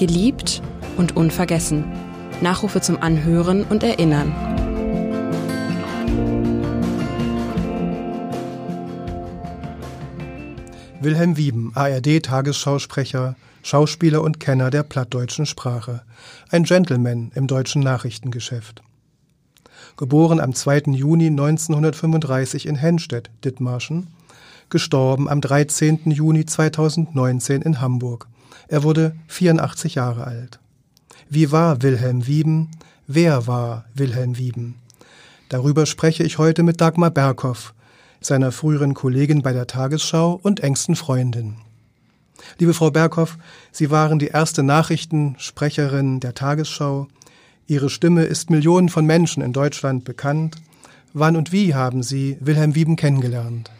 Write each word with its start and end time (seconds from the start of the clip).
Geliebt 0.00 0.62
und 0.96 1.14
unvergessen. 1.14 1.84
Nachrufe 2.40 2.80
zum 2.80 3.02
Anhören 3.02 3.64
und 3.64 3.82
Erinnern. 3.82 4.32
Wilhelm 11.02 11.36
Wieben, 11.36 11.72
ARD-Tagesschausprecher, 11.74 13.36
Schauspieler 13.62 14.22
und 14.22 14.40
Kenner 14.40 14.70
der 14.70 14.84
plattdeutschen 14.84 15.44
Sprache. 15.44 16.00
Ein 16.48 16.62
Gentleman 16.62 17.30
im 17.34 17.46
deutschen 17.46 17.82
Nachrichtengeschäft. 17.82 18.80
Geboren 19.98 20.40
am 20.40 20.54
2. 20.54 20.94
Juni 20.94 21.26
1935 21.26 22.64
in 22.64 22.76
Henstedt, 22.76 23.30
Dithmarschen, 23.44 24.06
gestorben 24.70 25.28
am 25.28 25.42
13. 25.42 26.10
Juni 26.10 26.46
2019 26.46 27.60
in 27.60 27.82
Hamburg. 27.82 28.28
Er 28.68 28.82
wurde 28.82 29.14
84 29.28 29.96
Jahre 29.96 30.24
alt. 30.24 30.58
Wie 31.28 31.52
war 31.52 31.82
Wilhelm 31.82 32.26
Wieben? 32.26 32.70
Wer 33.06 33.46
war 33.46 33.84
Wilhelm 33.94 34.36
Wieben? 34.38 34.76
Darüber 35.48 35.86
spreche 35.86 36.22
ich 36.22 36.38
heute 36.38 36.62
mit 36.62 36.80
Dagmar 36.80 37.10
Berghoff, 37.10 37.74
seiner 38.20 38.52
früheren 38.52 38.94
Kollegin 38.94 39.42
bei 39.42 39.52
der 39.52 39.66
Tagesschau 39.66 40.38
und 40.42 40.60
engsten 40.60 40.94
Freundin. 40.96 41.56
Liebe 42.58 42.74
Frau 42.74 42.90
Berghoff, 42.90 43.36
Sie 43.72 43.90
waren 43.90 44.18
die 44.18 44.28
erste 44.28 44.62
Nachrichtensprecherin 44.62 46.20
der 46.20 46.34
Tagesschau. 46.34 47.08
Ihre 47.66 47.90
Stimme 47.90 48.24
ist 48.24 48.50
Millionen 48.50 48.88
von 48.88 49.06
Menschen 49.06 49.42
in 49.42 49.52
Deutschland 49.52 50.04
bekannt. 50.04 50.56
Wann 51.12 51.36
und 51.36 51.52
wie 51.52 51.74
haben 51.74 52.02
Sie 52.02 52.36
Wilhelm 52.40 52.74
Wieben 52.74 52.96
kennengelernt? 52.96 53.70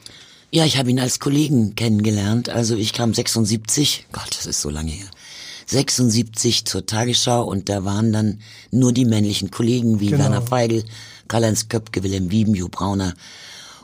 Ja, 0.52 0.64
ich 0.64 0.78
habe 0.78 0.90
ihn 0.90 0.98
als 0.98 1.20
Kollegen 1.20 1.74
kennengelernt. 1.76 2.48
Also 2.48 2.74
ich 2.76 2.92
kam 2.92 3.14
76, 3.14 4.06
Gott, 4.12 4.30
das 4.36 4.46
ist 4.46 4.60
so 4.60 4.68
lange 4.68 4.90
her. 4.90 5.06
76 5.66 6.64
zur 6.64 6.84
Tagesschau 6.84 7.44
und 7.44 7.68
da 7.68 7.84
waren 7.84 8.12
dann 8.12 8.40
nur 8.72 8.92
die 8.92 9.04
männlichen 9.04 9.52
Kollegen 9.52 10.00
wie 10.00 10.06
genau. 10.06 10.24
Werner 10.24 10.42
Feigl, 10.42 10.84
Karl-Heinz 11.28 11.68
Köpke, 11.68 12.02
Wilhelm 12.02 12.32
Wieben, 12.32 12.56
Jo 12.56 12.68
Brauner. 12.68 13.14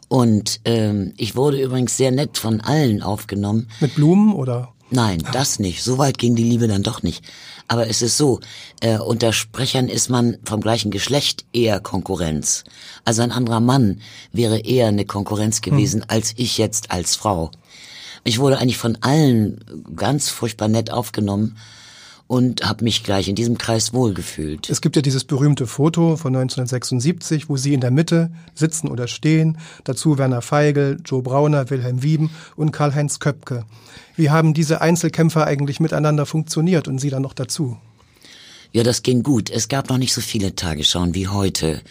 Und 0.08 0.61
ähm, 0.64 1.12
ich 1.17 1.36
wurde 1.36 1.62
übrigens 1.62 1.97
sehr 1.97 2.11
nett 2.11 2.39
von 2.39 2.61
allen 2.61 3.03
aufgenommen. 3.03 3.69
Mit 3.80 3.95
Blumen 3.95 4.34
oder? 4.34 4.73
Nein, 4.91 5.23
das 5.33 5.59
nicht. 5.59 5.83
So 5.83 5.98
weit 5.98 6.19
ging 6.19 6.37
die 6.37 6.45
Liebe 6.45 6.69
dann 6.69 6.83
doch 6.83 7.03
nicht. 7.03 7.25
Aber 7.69 7.89
es 7.89 8.03
ist 8.03 8.17
so, 8.17 8.41
äh, 8.81 8.98
unter 8.98 9.33
Sprechern 9.33 9.89
ist 9.89 10.09
man 10.09 10.39
vom 10.45 10.61
gleichen 10.61 10.91
Geschlecht 10.91 11.45
eher 11.53 11.81
Konkurrenz. 11.81 12.65
Also 13.05 13.23
ein 13.23 13.33
anderer 13.33 13.61
Mann 13.61 14.01
wäre 14.33 14.61
eher 14.61 14.89
eine 14.89 15.05
Konkurrenz 15.05 15.61
gewesen 15.61 16.03
hm. 16.03 16.09
als 16.09 16.34
ich 16.37 16.59
jetzt 16.59 16.92
als 16.92 17.17
Frau. 17.17 17.51
Ich 18.23 18.39
wurde 18.39 18.59
eigentlich 18.59 18.79
von 18.79 18.98
allen 19.03 19.64
ganz 19.95 20.29
furchtbar 20.31 20.69
nett 20.69 20.91
aufgenommen 20.91 21.57
und 22.27 22.67
habe 22.67 22.84
mich 22.84 23.05
gleich 23.05 23.29
in 23.29 23.37
diesem 23.37 23.57
Kreis 23.57 23.92
wohlgefühlt. 23.92 24.69
Es 24.69 24.81
gibt 24.81 24.97
ja 24.97 25.03
dieses 25.03 25.25
berühmte 25.25 25.67
Foto 25.67 26.17
von 26.17 26.34
1976, 26.34 27.48
wo 27.48 27.57
Sie 27.57 27.73
in 27.73 27.81
der 27.81 27.92
Mitte 27.92 28.31
sitzen 28.55 28.89
oder 28.89 29.07
stehen, 29.07 29.59
dazu 29.84 30.19
Werner 30.19 30.42
Feigl, 30.42 30.98
Joe 31.05 31.23
Brauner, 31.23 31.70
Wilhelm 31.70 32.03
Wieben 32.03 32.31
und 32.57 32.73
Karl-Heinz 32.73 33.20
Köpke. 33.20 33.64
Wie 34.17 34.31
haben 34.31 34.55
diese 34.55 34.81
Einzelkämpfer 34.81 35.47
eigentlich 35.47 35.81
miteinander 35.81 36.27
funktioniert 36.27 36.89
und 36.89 36.98
Sie 36.98 37.11
dann 37.11 37.22
noch 37.22 37.34
dazu? 37.34 37.77
Ja, 38.73 38.83
das 38.83 39.03
ging 39.03 39.23
gut. 39.23 39.50
Es 39.50 39.69
gab 39.69 39.89
noch 39.89 39.98
nicht 39.98 40.12
so 40.12 40.20
viele 40.20 40.55
Tagesschauen 40.55 41.14
wie 41.14 41.28
heute. 41.28 41.83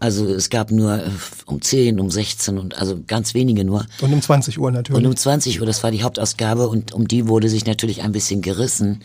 Also 0.00 0.26
es 0.26 0.50
gab 0.50 0.70
nur 0.70 1.04
äh, 1.04 1.10
um 1.46 1.60
10, 1.60 1.98
um 1.98 2.10
16 2.10 2.58
und 2.58 2.78
also 2.78 3.00
ganz 3.06 3.34
wenige 3.34 3.64
nur. 3.64 3.86
Und 4.00 4.12
um 4.12 4.22
20 4.22 4.58
Uhr 4.58 4.70
natürlich. 4.70 5.02
Und 5.02 5.06
um 5.06 5.16
20 5.16 5.60
Uhr, 5.60 5.66
das 5.66 5.82
war 5.82 5.90
die 5.90 6.02
Hauptausgabe 6.02 6.68
und 6.68 6.92
um 6.92 7.08
die 7.08 7.26
wurde 7.26 7.48
sich 7.48 7.66
natürlich 7.66 8.02
ein 8.02 8.12
bisschen 8.12 8.42
gerissen. 8.42 9.02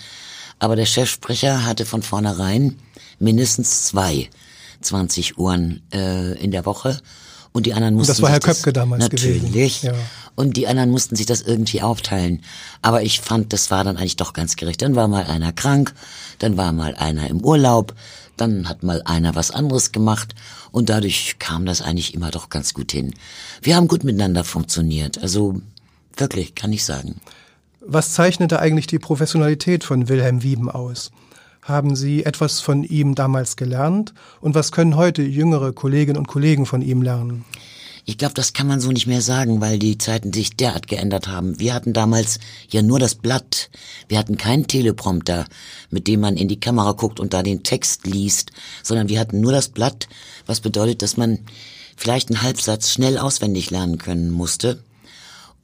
Aber 0.59 0.75
der 0.75 0.85
Chefsprecher 0.85 1.65
hatte 1.65 1.85
von 1.85 2.03
vornherein 2.03 2.77
mindestens 3.19 3.85
zwei 3.85 4.29
20 4.81 5.37
Uhren 5.37 5.81
äh, 5.93 6.33
in 6.39 6.51
der 6.51 6.65
Woche. 6.65 6.99
Und 7.53 7.65
die 7.67 7.73
anderen 7.73 7.93
mussten. 7.95 8.11
Und 8.11 8.17
das 8.17 8.21
war 8.21 8.31
Herr 8.31 8.39
Köpke 8.39 8.73
damals 8.73 9.03
natürlich. 9.03 9.41
gewesen. 9.41 9.85
Ja. 9.85 9.93
Und 10.35 10.57
die 10.57 10.67
anderen 10.67 10.89
mussten 10.89 11.15
sich 11.15 11.27
das 11.27 11.43
irgendwie 11.43 11.81
aufteilen. 11.81 12.43
Aber 12.81 13.03
ich 13.03 13.21
fand, 13.21 13.53
das 13.53 13.69
war 13.69 13.83
dann 13.83 13.97
eigentlich 13.97 14.17
doch 14.17 14.33
ganz 14.33 14.55
gerecht. 14.55 14.81
Dann 14.81 14.95
war 14.95 15.07
mal 15.07 15.25
einer 15.25 15.53
krank, 15.53 15.93
dann 16.39 16.57
war 16.57 16.71
mal 16.71 16.95
einer 16.95 17.29
im 17.29 17.41
Urlaub, 17.41 17.93
dann 18.35 18.67
hat 18.67 18.81
mal 18.81 19.03
einer 19.05 19.35
was 19.35 19.51
anderes 19.51 19.91
gemacht 19.91 20.33
und 20.71 20.89
dadurch 20.89 21.37
kam 21.37 21.65
das 21.67 21.81
eigentlich 21.81 22.15
immer 22.15 22.31
doch 22.31 22.49
ganz 22.49 22.73
gut 22.73 22.91
hin. 22.91 23.13
Wir 23.61 23.75
haben 23.75 23.87
gut 23.87 24.03
miteinander 24.03 24.43
funktioniert. 24.43 25.21
Also 25.21 25.61
wirklich, 26.17 26.55
kann 26.55 26.73
ich 26.73 26.83
sagen. 26.83 27.21
Was 27.85 28.13
zeichnete 28.13 28.59
eigentlich 28.59 28.87
die 28.87 28.99
Professionalität 28.99 29.83
von 29.83 30.09
Wilhelm 30.09 30.41
Wieben 30.41 30.71
aus? 30.71 31.11
Haben 31.63 31.95
Sie 31.95 32.25
etwas 32.25 32.59
von 32.59 32.83
ihm 32.83 33.15
damals 33.15 33.55
gelernt? 33.55 34.13
Und 34.41 34.53
was 34.53 34.73
können 34.73 34.97
heute 34.97 35.21
jüngere 35.21 35.71
Kolleginnen 35.71 36.17
und 36.17 36.27
Kollegen 36.27 36.65
von 36.65 36.81
ihm 36.81 37.01
lernen? 37.01 37.45
Ich 38.05 38.17
glaube, 38.17 38.33
das 38.33 38.51
kann 38.51 38.67
man 38.67 38.81
so 38.81 38.91
nicht 38.91 39.07
mehr 39.07 39.21
sagen, 39.21 39.61
weil 39.61 39.79
die 39.79 39.97
Zeiten 39.97 40.33
sich 40.33 40.57
derart 40.57 40.89
geändert 40.89 41.29
haben. 41.29 41.57
Wir 41.61 41.73
hatten 41.73 41.93
damals 41.93 42.39
ja 42.69 42.81
nur 42.81 42.99
das 42.99 43.15
Blatt. 43.15 43.69
Wir 44.09 44.17
hatten 44.17 44.37
keinen 44.37 44.67
Teleprompter, 44.67 45.45
mit 45.89 46.07
dem 46.07 46.19
man 46.19 46.35
in 46.35 46.49
die 46.49 46.59
Kamera 46.59 46.91
guckt 46.91 47.21
und 47.21 47.33
da 47.33 47.43
den 47.43 47.63
Text 47.63 48.05
liest, 48.05 48.51
sondern 48.83 49.07
wir 49.07 49.21
hatten 49.21 49.39
nur 49.39 49.53
das 49.53 49.69
Blatt, 49.69 50.09
was 50.45 50.59
bedeutet, 50.59 51.01
dass 51.01 51.15
man 51.15 51.39
vielleicht 51.95 52.29
einen 52.29 52.41
Halbsatz 52.41 52.91
schnell 52.91 53.17
auswendig 53.17 53.71
lernen 53.71 53.99
können 53.99 54.31
musste, 54.31 54.83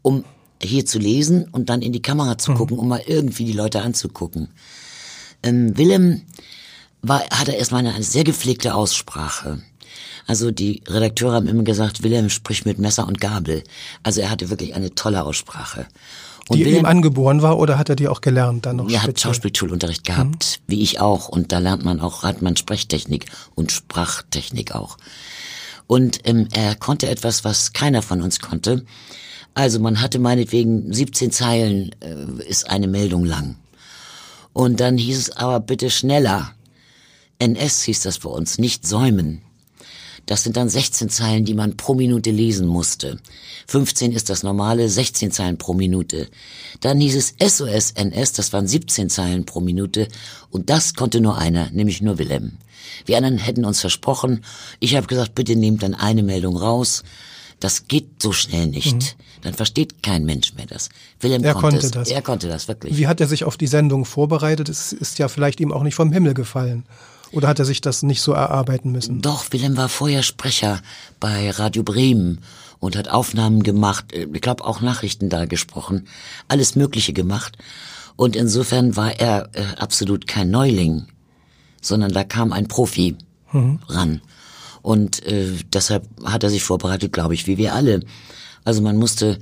um 0.02 0.24
hier 0.64 0.86
zu 0.86 0.98
lesen 0.98 1.46
und 1.52 1.70
dann 1.70 1.82
in 1.82 1.92
die 1.92 2.02
Kamera 2.02 2.38
zu 2.38 2.52
mhm. 2.52 2.56
gucken, 2.56 2.80
um 2.80 2.88
mal 2.88 3.02
irgendwie 3.06 3.44
die 3.44 3.54
Leute 3.54 3.82
anzugucken. 3.82 4.48
Ähm, 5.44 5.78
Willem 5.78 6.24
war, 7.02 7.24
hatte 7.30 7.54
erstmal 7.54 7.80
eine, 7.80 7.94
eine 7.94 8.04
sehr 8.04 8.24
gepflegte 8.24 8.74
Aussprache. 8.74 9.62
Also 10.28 10.52
die 10.52 10.84
Redakteure 10.88 11.34
haben 11.34 11.48
immer 11.48 11.64
gesagt, 11.64 12.04
Willem 12.04 12.30
spricht 12.30 12.66
mit 12.66 12.78
Messer 12.78 13.08
und 13.08 13.20
Gabel. 13.20 13.64
Also 14.04 14.22
er 14.22 14.30
hatte 14.30 14.50
wirklich 14.50 14.76
eine 14.76 14.94
tolle 14.94 15.24
Aussprache. 15.24 15.88
Und 16.50 16.58
die 16.58 16.66
Willem, 16.66 16.80
ihm 16.80 16.86
angeboren 16.86 17.42
war 17.42 17.58
oder 17.58 17.78
hat 17.78 17.90
er 17.90 17.96
die 17.96 18.08
auch 18.08 18.22
gelernt 18.22 18.66
dann 18.66 18.78
noch? 18.78 18.90
Er 18.90 19.04
hat 19.04 19.20
Schauspielschulunterricht 19.20 20.04
gehabt, 20.04 20.60
mhm. 20.62 20.72
wie 20.72 20.82
ich 20.82 21.00
auch. 21.00 21.30
Und 21.30 21.52
da 21.52 21.60
lernt 21.60 21.84
man 21.84 22.00
auch, 22.00 22.24
hat 22.24 22.42
man 22.42 22.58
Sprechtechnik 22.58 23.26
und 23.56 23.72
Sprachtechnik 23.72 24.76
auch. 24.76 24.98
Und 25.88 26.20
ähm, 26.28 26.48
er 26.52 26.76
konnte 26.76 27.10
etwas, 27.10 27.44
was 27.44 27.74
keiner 27.74 28.02
von 28.02 28.22
uns 28.22 28.40
konnte. 28.40 28.86
Also 29.56 29.80
man 29.80 30.02
hatte 30.02 30.20
meinetwegen 30.20 30.94
17 30.94 31.32
Zeilen, 31.32 31.96
äh, 32.02 32.44
ist 32.48 32.70
eine 32.70 32.88
Meldung 32.88 33.26
lang. 33.26 33.56
Und 34.60 34.82
dann 34.82 34.98
hieß 34.98 35.18
es 35.18 35.32
aber 35.38 35.62
bitte 35.62 35.90
schneller. 35.90 36.54
NS 37.38 37.84
hieß 37.84 38.02
das 38.02 38.20
bei 38.20 38.30
uns, 38.30 38.58
nicht 38.58 38.86
säumen. 38.86 39.42
Das 40.26 40.44
sind 40.44 40.58
dann 40.58 40.68
16 40.68 41.08
Zeilen, 41.08 41.46
die 41.46 41.54
man 41.54 41.78
pro 41.78 41.94
Minute 41.94 42.30
lesen 42.30 42.68
musste. 42.68 43.22
15 43.68 44.12
ist 44.12 44.30
das 44.30 44.44
normale, 44.44 44.90
16 44.90 45.32
Zeilen 45.32 45.58
pro 45.58 45.74
Minute. 45.74 46.28
Dann 46.82 47.00
hieß 47.00 47.16
es 47.16 47.36
SOS 47.42 47.92
NS, 47.92 48.34
das 48.34 48.52
waren 48.52 48.68
17 48.68 49.10
Zeilen 49.10 49.46
pro 49.46 49.62
Minute. 49.62 50.10
Und 50.50 50.70
das 50.70 50.94
konnte 50.94 51.22
nur 51.22 51.38
einer, 51.38 51.70
nämlich 51.70 52.02
nur 52.02 52.18
Willem. 52.18 52.58
Wir 53.06 53.16
anderen 53.16 53.38
hätten 53.38 53.64
uns 53.64 53.80
versprochen. 53.80 54.44
Ich 54.82 54.98
habe 54.98 55.08
gesagt, 55.08 55.36
bitte 55.36 55.56
nehmt 55.56 55.84
dann 55.84 55.96
eine 55.96 56.22
Meldung 56.22 56.58
raus. 56.58 57.04
Das 57.60 57.88
geht 57.88 58.22
so 58.22 58.32
schnell 58.32 58.68
nicht. 58.68 58.96
Mhm. 58.96 59.24
Dann 59.42 59.54
versteht 59.54 60.04
kein 60.04 60.26
Mensch 60.26 60.54
mehr 60.54 60.66
das. 60.66 60.90
Willem 61.20 61.44
er 61.44 61.54
konnte, 61.54 61.80
konnte 61.80 61.92
das. 61.92 62.10
Er 62.10 62.22
konnte 62.22 62.48
das 62.48 62.68
wirklich. 62.68 62.98
Wie 62.98 63.08
hat 63.08 63.22
er 63.22 63.28
sich 63.28 63.44
auf 63.44 63.58
die 63.58 63.68
Sendung 63.68 64.06
vorbereitet? 64.06 64.70
Es 64.70 64.94
ist 64.94 65.20
ja 65.20 65.28
vielleicht 65.28 65.60
ihm 65.60 65.72
auch 65.72 65.84
nicht 65.84 65.96
vom 65.96 66.12
Himmel 66.12 66.34
gefallen. 66.34 66.86
Oder 67.32 67.48
hat 67.48 67.60
er 67.60 67.66
sich 67.66 67.82
das 67.82 68.02
nicht 68.04 68.22
so 68.22 68.32
erarbeiten 68.32 68.92
müssen? 68.92 69.22
Doch, 69.22 69.46
Willem 69.52 69.78
war 69.78 69.90
vorher 69.90 70.24
Sprecher 70.24 70.82
bei 71.20 71.52
Radio 71.52 71.84
Bremen 71.84 72.40
und 72.80 72.96
hat 72.96 73.10
Aufnahmen 73.10 73.62
gemacht, 73.64 74.14
äh, 74.14 74.28
ich 74.34 74.42
glaube 74.42 74.66
auch 74.66 74.82
Nachrichten 74.82 75.30
da 75.30 75.46
gesprochen, 75.46 76.08
alles 76.48 76.76
Mögliche 76.76 77.14
gemacht. 77.14 77.58
Und 78.16 78.36
insofern 78.36 78.96
war 78.96 79.20
er 79.20 79.50
äh, 79.54 79.64
absolut 79.78 80.28
kein 80.28 80.50
Neuling, 80.50 81.06
sondern 81.82 82.12
da 82.12 82.24
kam 82.24 82.52
ein 82.52 82.68
Profi 82.68 83.16
mhm. 83.52 83.80
ran. 83.88 84.22
Und 84.82 85.26
äh, 85.26 85.54
deshalb 85.74 86.08
hat 86.24 86.44
er 86.44 86.50
sich 86.50 86.64
vorbereitet, 86.64 87.14
glaube 87.14 87.34
ich, 87.34 87.48
wie 87.48 87.58
wir 87.58 87.74
alle. 87.74 88.02
Also 88.64 88.82
man 88.82 88.98
musste 88.98 89.40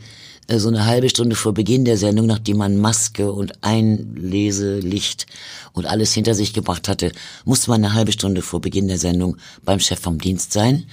äh, 0.47 0.59
so 0.59 0.69
eine 0.69 0.85
halbe 0.85 1.09
Stunde 1.09 1.35
vor 1.35 1.53
Beginn 1.53 1.85
der 1.85 1.97
Sendung, 1.97 2.25
nachdem 2.25 2.57
man 2.57 2.77
Maske 2.77 3.31
und 3.31 3.63
Einleselicht 3.63 5.27
und 5.73 5.85
alles 5.85 6.13
hinter 6.13 6.33
sich 6.33 6.53
gebracht 6.53 6.87
hatte, 6.87 7.11
musste 7.45 7.69
man 7.69 7.83
eine 7.83 7.93
halbe 7.93 8.11
Stunde 8.11 8.41
vor 8.41 8.61
Beginn 8.61 8.87
der 8.87 8.97
Sendung 8.97 9.37
beim 9.63 9.79
Chef 9.79 9.99
vom 9.99 10.19
Dienst 10.19 10.53
sein 10.53 10.85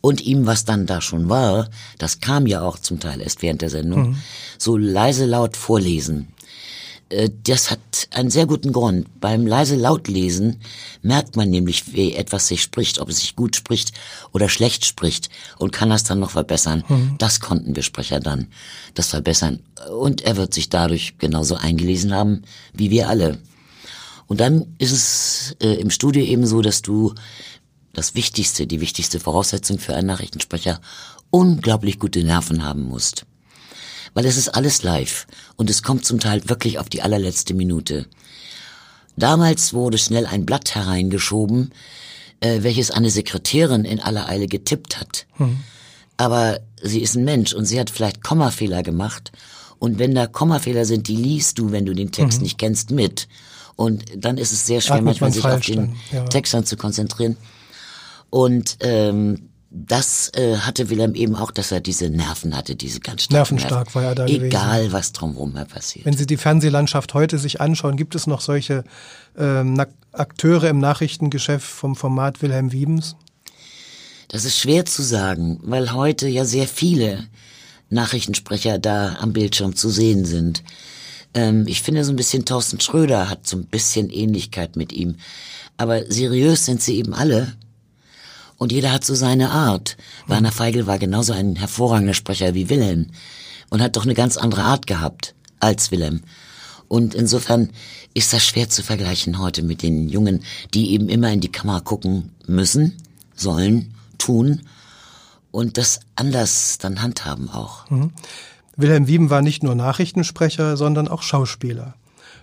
und 0.00 0.22
ihm, 0.22 0.46
was 0.46 0.64
dann 0.64 0.86
da 0.86 1.00
schon 1.00 1.28
war, 1.28 1.68
das 1.98 2.20
kam 2.20 2.46
ja 2.46 2.62
auch 2.62 2.78
zum 2.78 3.00
Teil 3.00 3.20
erst 3.20 3.42
während 3.42 3.62
der 3.62 3.70
Sendung, 3.70 4.10
mhm. 4.10 4.16
so 4.58 4.76
leise 4.76 5.26
laut 5.26 5.56
vorlesen. 5.56 6.28
Äh, 7.10 7.30
das 7.44 7.70
hat 7.70 7.80
einen 8.12 8.30
sehr 8.30 8.46
guten 8.46 8.72
Grund. 8.72 9.20
Beim 9.20 9.46
leise 9.46 9.76
Lautlesen 9.76 10.60
merkt 11.02 11.36
man 11.36 11.50
nämlich, 11.50 11.92
wie 11.92 12.14
etwas 12.14 12.48
sich 12.48 12.62
spricht, 12.62 12.98
ob 12.98 13.08
es 13.10 13.18
sich 13.18 13.36
gut 13.36 13.56
spricht 13.56 13.92
oder 14.32 14.48
schlecht 14.48 14.86
spricht 14.86 15.28
und 15.58 15.72
kann 15.72 15.90
das 15.90 16.04
dann 16.04 16.20
noch 16.20 16.30
verbessern. 16.30 16.84
Mhm. 16.88 17.16
Das 17.18 17.40
konnten 17.40 17.76
wir 17.76 17.82
Sprecher 17.82 18.20
dann, 18.20 18.48
das 18.94 19.08
verbessern. 19.08 19.60
Und 19.92 20.22
er 20.22 20.36
wird 20.36 20.54
sich 20.54 20.68
dadurch 20.68 21.18
genauso 21.18 21.56
eingelesen 21.56 22.14
haben 22.14 22.42
wie 22.72 22.90
wir 22.90 23.08
alle. 23.08 23.38
Und 24.26 24.40
dann 24.40 24.76
ist 24.78 24.92
es 24.92 25.56
äh, 25.60 25.74
im 25.80 25.90
Studio 25.90 26.22
eben 26.22 26.46
so, 26.46 26.62
dass 26.62 26.82
du 26.82 27.14
das 27.92 28.14
Wichtigste, 28.14 28.68
die 28.68 28.80
wichtigste 28.80 29.18
Voraussetzung 29.18 29.80
für 29.80 29.94
einen 29.94 30.06
Nachrichtensprecher 30.06 30.80
unglaublich 31.30 31.98
gute 31.98 32.22
Nerven 32.22 32.62
haben 32.62 32.82
musst. 32.82 33.26
Weil 34.14 34.26
es 34.26 34.36
ist 34.36 34.48
alles 34.48 34.82
live 34.82 35.26
und 35.56 35.70
es 35.70 35.82
kommt 35.82 36.04
zum 36.04 36.18
Teil 36.20 36.48
wirklich 36.48 36.78
auf 36.78 36.88
die 36.88 37.02
allerletzte 37.02 37.54
Minute. 37.54 38.06
Damals 39.16 39.72
wurde 39.74 39.98
schnell 39.98 40.26
ein 40.26 40.46
Blatt 40.46 40.74
hereingeschoben, 40.74 41.72
äh, 42.40 42.62
welches 42.62 42.90
eine 42.90 43.10
Sekretärin 43.10 43.84
in 43.84 44.00
aller 44.00 44.28
Eile 44.28 44.46
getippt 44.46 44.98
hat. 44.98 45.26
Mhm. 45.38 45.60
Aber 46.16 46.60
sie 46.82 47.00
ist 47.00 47.16
ein 47.16 47.24
Mensch 47.24 47.52
und 47.52 47.66
sie 47.66 47.78
hat 47.78 47.90
vielleicht 47.90 48.22
Kommafehler 48.22 48.82
gemacht. 48.82 49.32
Und 49.78 49.98
wenn 49.98 50.14
da 50.14 50.26
Kommafehler 50.26 50.84
sind, 50.84 51.08
die 51.08 51.16
liest 51.16 51.58
du, 51.58 51.72
wenn 51.72 51.86
du 51.86 51.94
den 51.94 52.12
Text 52.12 52.38
mhm. 52.38 52.44
nicht 52.44 52.58
kennst, 52.58 52.90
mit. 52.90 53.28
Und 53.76 54.04
dann 54.16 54.36
ist 54.36 54.52
es 54.52 54.66
sehr 54.66 54.80
schwer, 54.80 54.96
Atmet 54.96 55.20
manchmal 55.20 55.32
sich 55.32 55.44
auf 55.44 55.60
den 55.60 55.96
ja. 56.12 56.24
Text 56.24 56.52
dann 56.52 56.66
zu 56.66 56.76
konzentrieren. 56.76 57.36
Und 58.28 58.76
ähm, 58.80 59.49
das 59.72 60.32
äh, 60.34 60.56
hatte 60.56 60.90
Wilhelm 60.90 61.14
eben 61.14 61.36
auch, 61.36 61.52
dass 61.52 61.70
er 61.70 61.80
diese 61.80 62.10
Nerven 62.10 62.56
hatte, 62.56 62.74
diese 62.74 62.98
ganz 62.98 63.22
starken 63.22 63.54
Nervenstark 63.54 63.86
Nerven. 63.86 63.94
war 63.94 64.02
er 64.02 64.14
da 64.16 64.26
Egal, 64.26 64.78
gewesen. 64.78 64.92
was 64.92 65.12
drumherum 65.12 65.52
passiert. 65.52 66.04
Wenn 66.04 66.16
Sie 66.16 66.26
die 66.26 66.36
Fernsehlandschaft 66.36 67.14
heute 67.14 67.38
sich 67.38 67.60
anschauen, 67.60 67.96
gibt 67.96 68.16
es 68.16 68.26
noch 68.26 68.40
solche 68.40 68.82
ähm, 69.38 69.80
Akteure 70.12 70.68
im 70.68 70.80
Nachrichtengeschäft 70.80 71.68
vom 71.68 71.94
Format 71.94 72.42
Wilhelm 72.42 72.72
Wiebens? 72.72 73.14
Das 74.26 74.44
ist 74.44 74.58
schwer 74.58 74.86
zu 74.86 75.02
sagen, 75.02 75.60
weil 75.62 75.92
heute 75.92 76.26
ja 76.28 76.44
sehr 76.44 76.66
viele 76.66 77.28
Nachrichtensprecher 77.90 78.78
da 78.80 79.16
am 79.20 79.32
Bildschirm 79.32 79.76
zu 79.76 79.88
sehen 79.88 80.24
sind. 80.24 80.64
Ähm, 81.32 81.64
ich 81.68 81.82
finde 81.82 82.04
so 82.04 82.12
ein 82.12 82.16
bisschen 82.16 82.44
Thorsten 82.44 82.80
Schröder 82.80 83.30
hat 83.30 83.46
so 83.46 83.56
ein 83.56 83.66
bisschen 83.66 84.10
Ähnlichkeit 84.10 84.74
mit 84.74 84.92
ihm. 84.92 85.16
Aber 85.76 86.10
seriös 86.10 86.66
sind 86.66 86.82
sie 86.82 86.96
eben 86.96 87.14
alle. 87.14 87.54
Und 88.60 88.72
jeder 88.72 88.92
hat 88.92 89.06
so 89.06 89.14
seine 89.14 89.52
Art. 89.52 89.96
Mhm. 90.26 90.32
Werner 90.32 90.52
Feigl 90.52 90.86
war 90.86 90.98
genauso 90.98 91.32
ein 91.32 91.56
hervorragender 91.56 92.12
Sprecher 92.12 92.52
wie 92.52 92.68
Wilhelm 92.68 93.06
und 93.70 93.80
hat 93.80 93.96
doch 93.96 94.04
eine 94.04 94.12
ganz 94.12 94.36
andere 94.36 94.64
Art 94.64 94.86
gehabt 94.86 95.34
als 95.60 95.90
Wilhelm. 95.90 96.20
Und 96.86 97.14
insofern 97.14 97.70
ist 98.12 98.34
das 98.34 98.44
schwer 98.44 98.68
zu 98.68 98.82
vergleichen 98.82 99.38
heute 99.38 99.62
mit 99.62 99.82
den 99.82 100.10
Jungen, 100.10 100.44
die 100.74 100.90
eben 100.90 101.08
immer 101.08 101.32
in 101.32 101.40
die 101.40 101.50
Kamera 101.50 101.80
gucken 101.80 102.32
müssen, 102.46 102.98
sollen, 103.34 103.94
tun 104.18 104.60
und 105.52 105.78
das 105.78 106.00
anders 106.14 106.76
dann 106.76 107.00
handhaben 107.00 107.48
auch. 107.48 107.88
Mhm. 107.88 108.12
Wilhelm 108.76 109.06
Wieben 109.06 109.30
war 109.30 109.40
nicht 109.40 109.62
nur 109.62 109.74
Nachrichtensprecher, 109.74 110.76
sondern 110.76 111.08
auch 111.08 111.22
Schauspieler. 111.22 111.94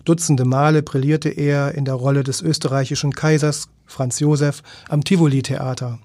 Dutzende 0.03 0.45
Male 0.45 0.81
brillierte 0.81 1.29
er 1.29 1.75
in 1.75 1.85
der 1.85 1.93
Rolle 1.93 2.23
des 2.23 2.41
österreichischen 2.41 3.13
Kaisers 3.13 3.67
Franz 3.85 4.19
Josef 4.19 4.63
am 4.89 5.03
Tivoli-Theater. 5.03 5.99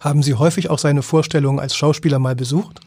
Haben 0.00 0.22
Sie 0.22 0.34
häufig 0.34 0.70
auch 0.70 0.78
seine 0.78 1.02
Vorstellungen 1.02 1.60
als 1.60 1.76
Schauspieler 1.76 2.18
mal 2.18 2.34
besucht? 2.34 2.80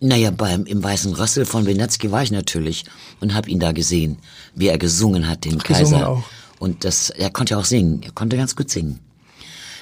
Naja, 0.00 0.30
beim 0.30 0.66
im 0.66 0.82
Weißen 0.82 1.14
Rassel 1.14 1.46
von 1.46 1.64
Wenatzky 1.64 2.10
war 2.10 2.22
ich 2.22 2.30
natürlich 2.30 2.84
und 3.20 3.34
habe 3.34 3.48
ihn 3.48 3.58
da 3.58 3.72
gesehen, 3.72 4.18
wie 4.54 4.68
er 4.68 4.76
gesungen 4.76 5.28
hat, 5.28 5.44
den 5.44 5.58
Ach, 5.60 5.64
Kaiser. 5.64 6.08
Auch. 6.08 6.24
Und 6.58 6.84
das, 6.84 7.10
er 7.10 7.30
konnte 7.30 7.56
auch 7.56 7.64
singen, 7.64 8.02
er 8.02 8.12
konnte 8.12 8.36
ganz 8.36 8.54
gut 8.54 8.68
singen, 8.68 9.00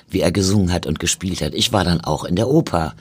wie 0.08 0.20
er 0.20 0.30
gesungen 0.30 0.72
hat 0.72 0.86
und 0.86 1.00
gespielt 1.00 1.40
hat. 1.42 1.54
Ich 1.54 1.72
war 1.72 1.84
dann 1.84 2.02
auch 2.02 2.24
in 2.24 2.36
der 2.36 2.48
Oper. 2.48 2.94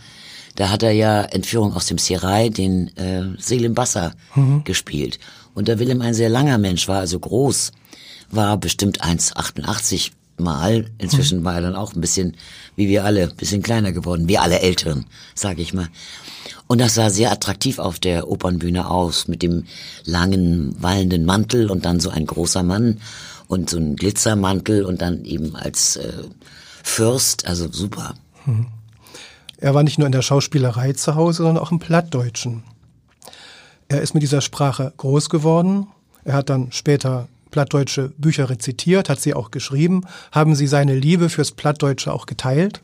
Da 0.55 0.69
hat 0.69 0.81
er 0.81 0.91
ja 0.91 1.21
Entführung 1.21 1.73
aus 1.73 1.85
dem 1.85 1.97
Serai, 1.97 2.49
den 2.49 2.95
äh, 2.97 3.35
Selim 3.37 3.75
Bassa, 3.75 4.13
mhm. 4.35 4.63
gespielt. 4.63 5.19
Und 5.53 5.67
da 5.67 5.77
Willem 5.77 6.01
ein 6.01 6.13
sehr 6.13 6.29
langer 6.29 6.57
Mensch 6.57 6.87
war, 6.87 6.99
also 6.99 7.19
groß, 7.19 7.71
war 8.31 8.57
bestimmt 8.57 9.03
1,88 9.03 10.11
mal. 10.39 10.85
Inzwischen 10.97 11.39
mhm. 11.39 11.43
war 11.45 11.55
er 11.55 11.61
dann 11.61 11.75
auch 11.75 11.93
ein 11.93 12.01
bisschen, 12.01 12.35
wie 12.75 12.87
wir 12.87 13.05
alle, 13.05 13.23
ein 13.23 13.35
bisschen 13.35 13.61
kleiner 13.61 13.91
geworden. 13.91 14.27
Wir 14.27 14.41
alle 14.41 14.59
Älteren, 14.59 15.05
sage 15.35 15.61
ich 15.61 15.73
mal. 15.73 15.87
Und 16.67 16.79
das 16.79 16.95
sah 16.95 17.09
sehr 17.09 17.31
attraktiv 17.31 17.79
auf 17.79 17.99
der 17.99 18.29
Opernbühne 18.29 18.89
aus, 18.89 19.27
mit 19.27 19.41
dem 19.41 19.65
langen, 20.05 20.75
wallenden 20.81 21.25
Mantel 21.25 21.69
und 21.69 21.85
dann 21.85 21.99
so 21.99 22.09
ein 22.09 22.25
großer 22.25 22.63
Mann 22.63 23.01
und 23.47 23.69
so 23.69 23.77
ein 23.77 23.95
Glitzermantel 23.95 24.85
und 24.85 25.01
dann 25.01 25.25
eben 25.25 25.55
als 25.55 25.95
äh, 25.97 26.13
Fürst, 26.83 27.47
also 27.47 27.71
super. 27.71 28.13
Mhm. 28.45 28.67
Er 29.57 29.73
war 29.73 29.83
nicht 29.83 29.97
nur 29.97 30.05
in 30.05 30.13
der 30.13 30.21
Schauspielerei 30.21 30.93
zu 30.93 31.15
Hause, 31.15 31.43
sondern 31.43 31.57
auch 31.57 31.71
im 31.71 31.79
Plattdeutschen. 31.79 32.63
Er 33.89 34.01
ist 34.01 34.13
mit 34.13 34.23
dieser 34.23 34.41
Sprache 34.41 34.93
groß 34.95 35.29
geworden. 35.29 35.87
Er 36.23 36.35
hat 36.35 36.49
dann 36.49 36.71
später 36.71 37.27
plattdeutsche 37.51 38.11
Bücher 38.17 38.49
rezitiert, 38.49 39.09
hat 39.09 39.19
sie 39.19 39.33
auch 39.33 39.51
geschrieben. 39.51 40.05
Haben 40.31 40.55
Sie 40.55 40.67
seine 40.67 40.95
Liebe 40.95 41.29
fürs 41.29 41.51
Plattdeutsche 41.51 42.13
auch 42.13 42.25
geteilt? 42.25 42.81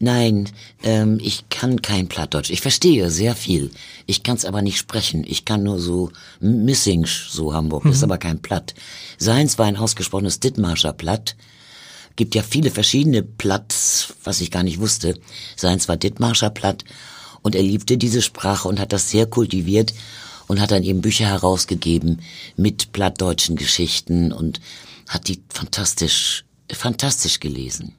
Nein, 0.00 0.48
ähm, 0.84 1.18
ich 1.20 1.48
kann 1.48 1.82
kein 1.82 2.08
Plattdeutsch. 2.08 2.50
Ich 2.50 2.60
verstehe 2.60 3.10
sehr 3.10 3.34
viel. 3.34 3.72
Ich 4.06 4.22
kann 4.22 4.36
es 4.36 4.44
aber 4.44 4.62
nicht 4.62 4.78
sprechen. 4.78 5.24
Ich 5.26 5.44
kann 5.44 5.64
nur 5.64 5.80
so 5.80 6.12
Missing, 6.40 7.06
so 7.06 7.52
Hamburg. 7.52 7.84
Mhm. 7.84 7.90
Ist 7.92 8.04
aber 8.04 8.18
kein 8.18 8.40
Platt. 8.40 8.74
Seins 9.18 9.58
war 9.58 9.66
ein 9.66 9.76
ausgesprochenes 9.76 10.38
Dithmarscher 10.38 10.92
Platt. 10.92 11.34
Gibt 12.14 12.36
ja 12.36 12.42
viele 12.42 12.70
verschiedene 12.70 13.22
Platts, 13.22 14.14
was 14.22 14.40
ich 14.40 14.52
gar 14.52 14.62
nicht 14.62 14.78
wusste. 14.78 15.18
Seins 15.56 15.88
war 15.88 15.96
Dithmarscher 15.96 16.50
Platt. 16.50 16.84
Und 17.42 17.56
er 17.56 17.62
liebte 17.62 17.98
diese 17.98 18.22
Sprache 18.22 18.68
und 18.68 18.78
hat 18.78 18.92
das 18.92 19.10
sehr 19.10 19.26
kultiviert 19.26 19.94
und 20.48 20.60
hat 20.60 20.72
dann 20.72 20.82
eben 20.82 21.00
Bücher 21.00 21.26
herausgegeben 21.26 22.20
mit 22.56 22.92
plattdeutschen 22.92 23.56
Geschichten 23.56 24.32
und 24.32 24.60
hat 25.08 25.28
die 25.28 25.40
fantastisch, 25.48 26.44
fantastisch 26.72 27.38
gelesen. 27.38 27.94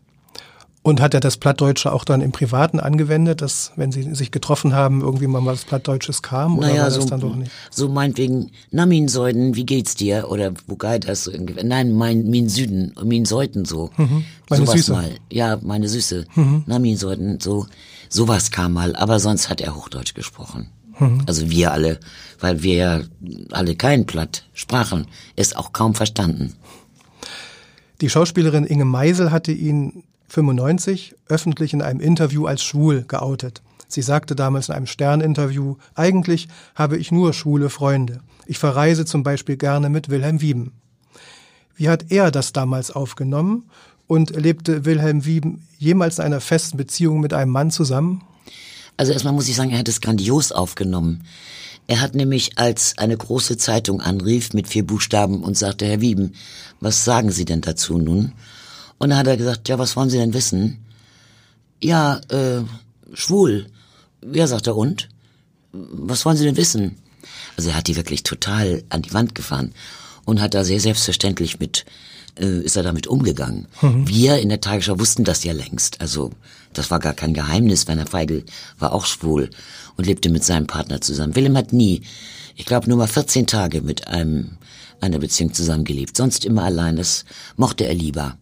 Und 0.82 1.02
hat 1.02 1.14
er 1.14 1.20
das 1.20 1.36
Plattdeutsche 1.36 1.92
auch 1.92 2.06
dann 2.06 2.22
im 2.22 2.32
Privaten 2.32 2.80
angewendet, 2.80 3.42
dass, 3.42 3.74
wenn 3.76 3.92
sie 3.92 4.16
sich 4.16 4.32
getroffen 4.32 4.74
haben, 4.74 5.02
irgendwie 5.02 5.28
mal 5.28 5.46
was 5.46 5.66
Plattdeutsches 5.66 6.22
kam? 6.22 6.58
Oder 6.58 6.70
naja, 6.70 6.84
war 6.84 6.90
das 6.90 6.96
so, 6.96 7.06
dann 7.06 7.20
doch 7.20 7.36
nicht? 7.36 7.52
So 7.70 7.90
meinetwegen, 7.90 8.52
na, 8.72 8.88
Säuden, 9.08 9.56
wie 9.56 9.66
geht's 9.66 9.96
dir? 9.96 10.32
Oder 10.32 10.54
wo 10.68 10.78
geht 10.78 11.08
das? 11.08 11.28
Irgendwie? 11.28 11.62
Nein, 11.64 11.92
mein, 11.94 12.30
min 12.30 12.48
Süden, 12.48 12.94
min 13.04 13.26
Säuden, 13.26 13.66
so. 13.66 13.90
Mhm. 13.98 14.24
Meine 14.50 14.66
sowas 14.66 14.78
Süße. 14.78 14.92
mal. 14.94 15.12
Ja, 15.30 15.60
meine 15.62 15.90
Süße. 15.90 16.26
Mhm. 16.36 16.64
Na, 16.66 16.80
Säuden, 16.96 17.40
so. 17.42 17.68
Sowas 18.08 18.50
kam 18.50 18.74
mal. 18.74 18.96
Aber 18.96 19.20
sonst 19.20 19.50
hat 19.50 19.60
er 19.60 19.76
Hochdeutsch 19.76 20.14
gesprochen. 20.14 20.70
Mhm. 21.00 21.24
Also 21.26 21.50
wir 21.50 21.72
alle, 21.72 22.00
weil 22.40 22.64
wir 22.64 22.76
ja 22.76 23.02
alle 23.52 23.76
kein 23.76 24.06
Platt 24.06 24.46
sprachen, 24.54 25.08
ist 25.36 25.56
auch 25.56 25.74
kaum 25.74 25.96
verstanden. 25.96 26.54
Die 28.02 28.10
Schauspielerin 28.10 28.66
Inge 28.66 28.86
Meisel 28.86 29.32
hatte 29.32 29.52
ihn 29.52 30.04
95 30.30 31.16
öffentlich 31.28 31.74
in 31.74 31.82
einem 31.82 32.00
Interview 32.00 32.46
als 32.46 32.64
schwul 32.64 33.04
geoutet. 33.08 33.62
Sie 33.88 34.04
sagte 34.04 34.36
damals 34.36 34.70
in 34.70 34.76
einem 34.76 34.86
Sterninterview, 34.86 35.76
eigentlich 35.96 36.48
habe 36.76 36.98
ich 36.98 37.12
nur 37.12 37.34
schwule 37.34 37.70
Freunde. 37.70 38.22
Ich 38.46 38.60
verreise 38.60 39.04
zum 39.04 39.24
Beispiel 39.24 39.58
gerne 39.58 39.90
mit 39.90 40.10
Wilhelm 40.10 40.42
Wieben. 40.42 40.74
Wie 41.76 41.90
hat 41.90 42.12
er 42.12 42.30
das 42.30 42.54
damals 42.54 42.92
aufgenommen 42.92 43.70
und 44.06 44.36
lebte 44.36 44.86
Wilhelm 44.86 45.26
Wieben 45.26 45.68
jemals 45.78 46.20
in 46.20 46.26
einer 46.26 46.42
festen 46.42 46.78
Beziehung 46.78 47.20
mit 47.20 47.34
einem 47.34 47.52
Mann 47.52 47.72
zusammen? 47.72 48.22
Also 49.00 49.14
erstmal 49.14 49.32
muss 49.34 49.48
ich 49.48 49.56
sagen, 49.56 49.72
er 49.72 49.80
hat 49.80 49.88
es 49.88 50.02
grandios 50.02 50.52
aufgenommen. 50.52 51.24
Er 51.88 52.02
hat 52.02 52.16
nämlich, 52.16 52.58
als 52.58 52.98
eine 52.98 53.16
große 53.16 53.56
Zeitung 53.56 54.02
anrief 54.02 54.52
mit 54.52 54.68
vier 54.68 54.86
Buchstaben 54.86 55.42
und 55.42 55.58
sagte, 55.58 55.86
Herr 55.86 56.02
Wieben, 56.02 56.34
was 56.82 57.06
sagen 57.06 57.32
Sie 57.32 57.46
denn 57.46 57.62
dazu 57.62 57.98
nun? 57.98 58.34
Und 58.98 59.12
dann 59.12 59.18
hat 59.18 59.28
er 59.28 59.38
gesagt, 59.38 59.70
ja, 59.70 59.80
was 59.80 59.96
wollen 59.96 60.10
Sie 60.10 60.18
denn 60.18 60.34
wissen? 60.34 60.80
Ja, 61.82 62.20
äh, 62.28 62.64
schwul. 63.14 63.68
Ja, 64.34 64.48
sagt 64.48 64.68
er, 64.68 64.76
und? 64.76 65.08
Was 65.72 66.26
wollen 66.26 66.36
Sie 66.36 66.44
denn 66.44 66.58
wissen? 66.58 66.98
Also 67.56 67.70
er 67.70 67.78
hat 67.78 67.88
die 67.88 67.96
wirklich 67.96 68.24
total 68.24 68.84
an 68.90 69.02
die 69.02 69.14
Wand 69.14 69.34
gefahren 69.34 69.72
und 70.26 70.42
hat 70.42 70.54
da 70.54 70.66
sehr 70.66 70.82
selbstverständlich 70.82 71.58
mit 71.58 71.86
äh, 72.38 72.60
ist 72.60 72.76
er 72.76 72.84
damit 72.84 73.08
umgegangen. 73.08 73.68
Mhm. 73.82 74.10
Wir 74.10 74.40
in 74.40 74.50
der 74.50 74.60
Tagesschau 74.60 75.00
wussten 75.00 75.24
das 75.24 75.46
ja 75.46 75.54
längst. 75.54 76.02
Also 76.02 76.32
das 76.74 76.92
war 76.92 77.00
gar 77.00 77.14
kein 77.14 77.34
Geheimnis. 77.34 77.88
Werner 77.88 78.06
Feigl 78.06 78.44
war 78.78 78.94
auch 78.94 79.06
schwul 79.06 79.50
und 79.98 80.06
lebte 80.06 80.30
mit 80.30 80.44
seinem 80.44 80.68
Partner 80.68 81.02
zusammen. 81.02 81.36
Willem 81.36 81.58
hat 81.58 81.74
nie, 81.74 82.02
ich 82.56 82.66
glaube 82.66 82.88
nur 82.88 82.98
mal 82.98 83.08
14 83.08 83.48
Tage 83.48 83.82
mit 83.82 84.08
einem 84.08 84.58
einer 85.02 85.20
Beziehung 85.20 85.54
zusammengelebt. 85.54 86.16
Sonst 86.18 86.46
immer 86.46 86.64
allein. 86.64 86.96
Das 86.96 87.26
mochte 87.56 87.86
er 87.86 87.94
lieber. 87.94 88.38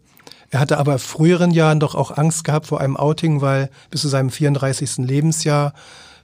Er 0.49 0.59
hatte 0.59 0.77
aber 0.77 0.97
früheren 0.97 1.51
Jahren 1.51 1.79
doch 1.79 1.93
auch 1.93 2.17
Angst 2.17 2.43
gehabt 2.43 2.67
vor 2.67 2.79
einem 2.79 2.95
Outing, 2.95 3.41
weil 3.41 3.69
bis 3.91 4.01
zu 4.01 4.07
seinem 4.07 4.29
34. 4.29 4.97
Lebensjahr 4.99 5.73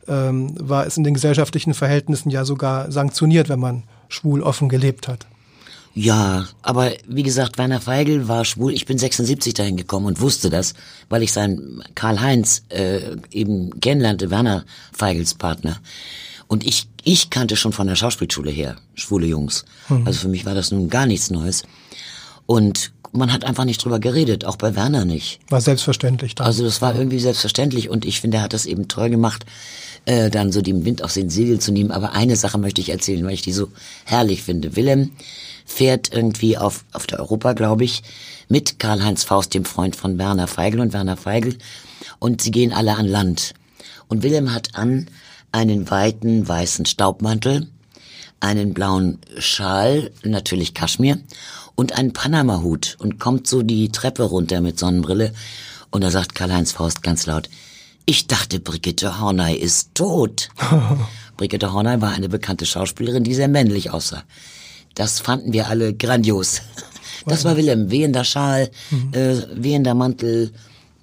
ähm, 0.07 0.55
war 0.59 0.85
es 0.85 0.97
in 0.97 1.03
den 1.03 1.13
gesellschaftlichen 1.13 1.73
Verhältnissen 1.73 2.29
ja 2.29 2.45
sogar 2.45 2.91
sanktioniert, 2.91 3.49
wenn 3.49 3.59
man 3.59 3.83
schwul 4.07 4.41
offen 4.41 4.69
gelebt 4.69 5.07
hat. 5.07 5.27
Ja, 5.95 6.47
aber 6.63 6.91
wie 7.07 7.21
gesagt, 7.21 7.57
Werner 7.57 7.79
Feigl 7.79 8.27
war 8.27 8.45
schwul. 8.45 8.73
Ich 8.73 8.85
bin 8.85 8.97
76 8.97 9.53
dahin 9.53 9.77
gekommen 9.77 10.07
und 10.07 10.21
wusste 10.21 10.49
das, 10.49 10.73
weil 11.09 11.21
ich 11.21 11.31
seinen 11.31 11.83
Karl-Heinz 11.93 12.63
äh, 12.69 13.15
eben 13.31 13.79
kennenlernte, 13.79 14.31
Werner 14.31 14.65
Feigls 14.91 15.35
Partner. 15.35 15.79
Und 16.47 16.65
ich, 16.65 16.87
ich 17.03 17.29
kannte 17.29 17.55
schon 17.55 17.73
von 17.73 17.87
der 17.87 17.95
Schauspielschule 17.95 18.49
her 18.49 18.77
schwule 18.95 19.27
Jungs. 19.27 19.65
Mhm. 19.89 20.07
Also 20.07 20.21
für 20.21 20.27
mich 20.29 20.45
war 20.45 20.55
das 20.55 20.71
nun 20.71 20.89
gar 20.89 21.05
nichts 21.05 21.29
Neues. 21.29 21.63
Und 22.47 22.91
man 23.11 23.31
hat 23.31 23.43
einfach 23.43 23.65
nicht 23.65 23.83
drüber 23.83 23.99
geredet, 23.99 24.45
auch 24.45 24.57
bei 24.57 24.75
Werner 24.75 25.05
nicht. 25.05 25.39
War 25.49 25.61
selbstverständlich 25.61 26.35
dann. 26.35 26.47
Also 26.47 26.63
das 26.63 26.81
war 26.81 26.95
irgendwie 26.95 27.19
selbstverständlich 27.19 27.89
und 27.89 28.05
ich 28.05 28.19
finde, 28.19 28.37
er 28.37 28.43
hat 28.43 28.53
das 28.53 28.65
eben 28.65 28.87
toll 28.87 29.09
gemacht, 29.11 29.45
äh, 30.05 30.29
dann 30.29 30.51
so 30.51 30.61
den 30.61 30.85
Wind 30.85 31.03
aus 31.03 31.13
den 31.13 31.29
Segeln 31.29 31.59
zu 31.59 31.71
nehmen. 31.71 31.91
Aber 31.91 32.13
eine 32.13 32.35
Sache 32.35 32.57
möchte 32.57 32.81
ich 32.81 32.89
erzählen, 32.89 33.25
weil 33.25 33.33
ich 33.33 33.41
die 33.41 33.53
so 33.53 33.69
herrlich 34.05 34.43
finde. 34.43 34.75
Willem 34.75 35.11
fährt 35.65 36.13
irgendwie 36.13 36.57
auf, 36.57 36.83
auf 36.91 37.07
der 37.07 37.19
Europa, 37.19 37.53
glaube 37.53 37.83
ich, 37.83 38.03
mit 38.49 38.79
Karl-Heinz 38.79 39.23
Faust, 39.23 39.53
dem 39.53 39.65
Freund 39.65 39.95
von 39.95 40.17
Werner 40.17 40.47
Feigl 40.47 40.79
und 40.79 40.93
Werner 40.93 41.17
Feigl. 41.17 41.57
Und 42.19 42.41
sie 42.41 42.51
gehen 42.51 42.73
alle 42.73 42.95
an 42.95 43.07
Land. 43.07 43.53
Und 44.07 44.23
Willem 44.23 44.53
hat 44.53 44.75
an 44.75 45.07
einen 45.51 45.89
weiten 45.89 46.47
weißen 46.47 46.85
Staubmantel, 46.85 47.67
einen 48.39 48.73
blauen 48.73 49.19
Schal, 49.37 50.11
natürlich 50.23 50.73
Kaschmir, 50.73 51.19
und 51.75 51.97
einen 51.97 52.13
Panama-Hut 52.13 52.97
und 52.99 53.19
kommt 53.19 53.47
so 53.47 53.61
die 53.63 53.89
Treppe 53.89 54.23
runter 54.23 54.61
mit 54.61 54.77
Sonnenbrille. 54.77 55.33
Und 55.91 56.03
da 56.03 56.11
sagt 56.11 56.35
Karl-Heinz 56.35 56.71
Faust 56.73 57.03
ganz 57.03 57.25
laut, 57.25 57.49
ich 58.05 58.27
dachte, 58.27 58.59
Brigitte 58.59 59.19
Horney 59.19 59.55
ist 59.55 59.95
tot. 59.95 60.49
Brigitte 61.37 61.73
Horney 61.73 62.01
war 62.01 62.11
eine 62.11 62.29
bekannte 62.29 62.65
Schauspielerin, 62.65 63.23
die 63.23 63.33
sehr 63.33 63.47
männlich 63.47 63.91
aussah. 63.91 64.23
Das 64.95 65.19
fanden 65.19 65.53
wir 65.53 65.67
alle 65.67 65.93
grandios. 65.93 66.61
Das 67.25 67.45
war 67.45 67.55
Willem, 67.55 67.89
wehender 67.89 68.25
Schal, 68.25 68.69
mhm. 68.91 69.13
äh, 69.13 69.37
wehender 69.55 69.93
Mantel, 69.93 70.51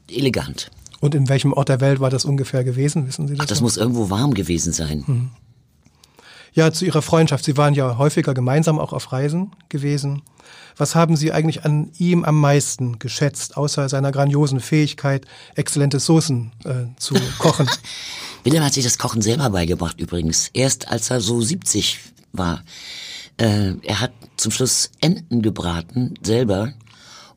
elegant. 0.07 0.71
Und 1.01 1.15
in 1.15 1.31
welchem 1.31 1.55
Ort 1.55 1.71
der 1.71 1.81
Welt 1.81 1.99
war 1.99 2.11
das 2.11 2.27
ungefähr 2.27 2.63
gewesen, 2.63 3.09
wissen 3.09 3.27
Sie 3.27 3.37
das? 3.37 3.45
Ach, 3.45 3.49
das 3.49 3.61
noch? 3.61 3.63
muss 3.63 3.79
irgendwo 3.79 4.11
warm 4.11 4.35
gewesen 4.35 4.75
sein. 4.75 5.05
Mhm. 5.07 5.31
Ja, 6.53 6.73
zu 6.73 6.85
Ihrer 6.85 7.03
Freundschaft. 7.03 7.45
Sie 7.45 7.57
waren 7.57 7.75
ja 7.75 7.97
häufiger 7.99 8.35
gemeinsam 8.35 8.79
auch 8.79 8.93
auf 8.93 9.13
Reisen 9.13 9.53
gewesen. 9.69 10.23
Was 10.77 10.95
haben 10.95 11.17
Sie 11.17 11.33
eigentlich 11.33 11.65
an 11.65 11.91
ihm 11.99 12.25
am 12.25 12.41
meisten 12.41 12.99
geschätzt, 12.99 13.57
außer 13.57 13.89
seiner 13.89 14.13
grandiosen 14.13 14.61
Fähigkeit, 14.61 15.27
exzellente 15.55 16.01
Soßen 16.01 16.53
äh, 16.65 16.99
zu 16.99 17.15
kochen? 17.39 17.69
Willem 18.45 18.65
hat 18.65 18.75
sich 18.75 18.85
das 18.85 18.99
Kochen 18.99 19.23
selber 19.23 19.51
beigebracht 19.51 20.01
übrigens. 20.01 20.51
Erst 20.53 20.89
als 20.89 21.11
er 21.11 21.21
so 21.21 21.41
70 21.41 22.01
war. 22.33 22.63
Äh, 23.37 23.75
er 23.83 24.01
hat 24.01 24.13
zum 24.37 24.53
Schluss 24.53 24.91
Enten 25.01 25.43
gebraten, 25.43 26.15
selber, 26.23 26.73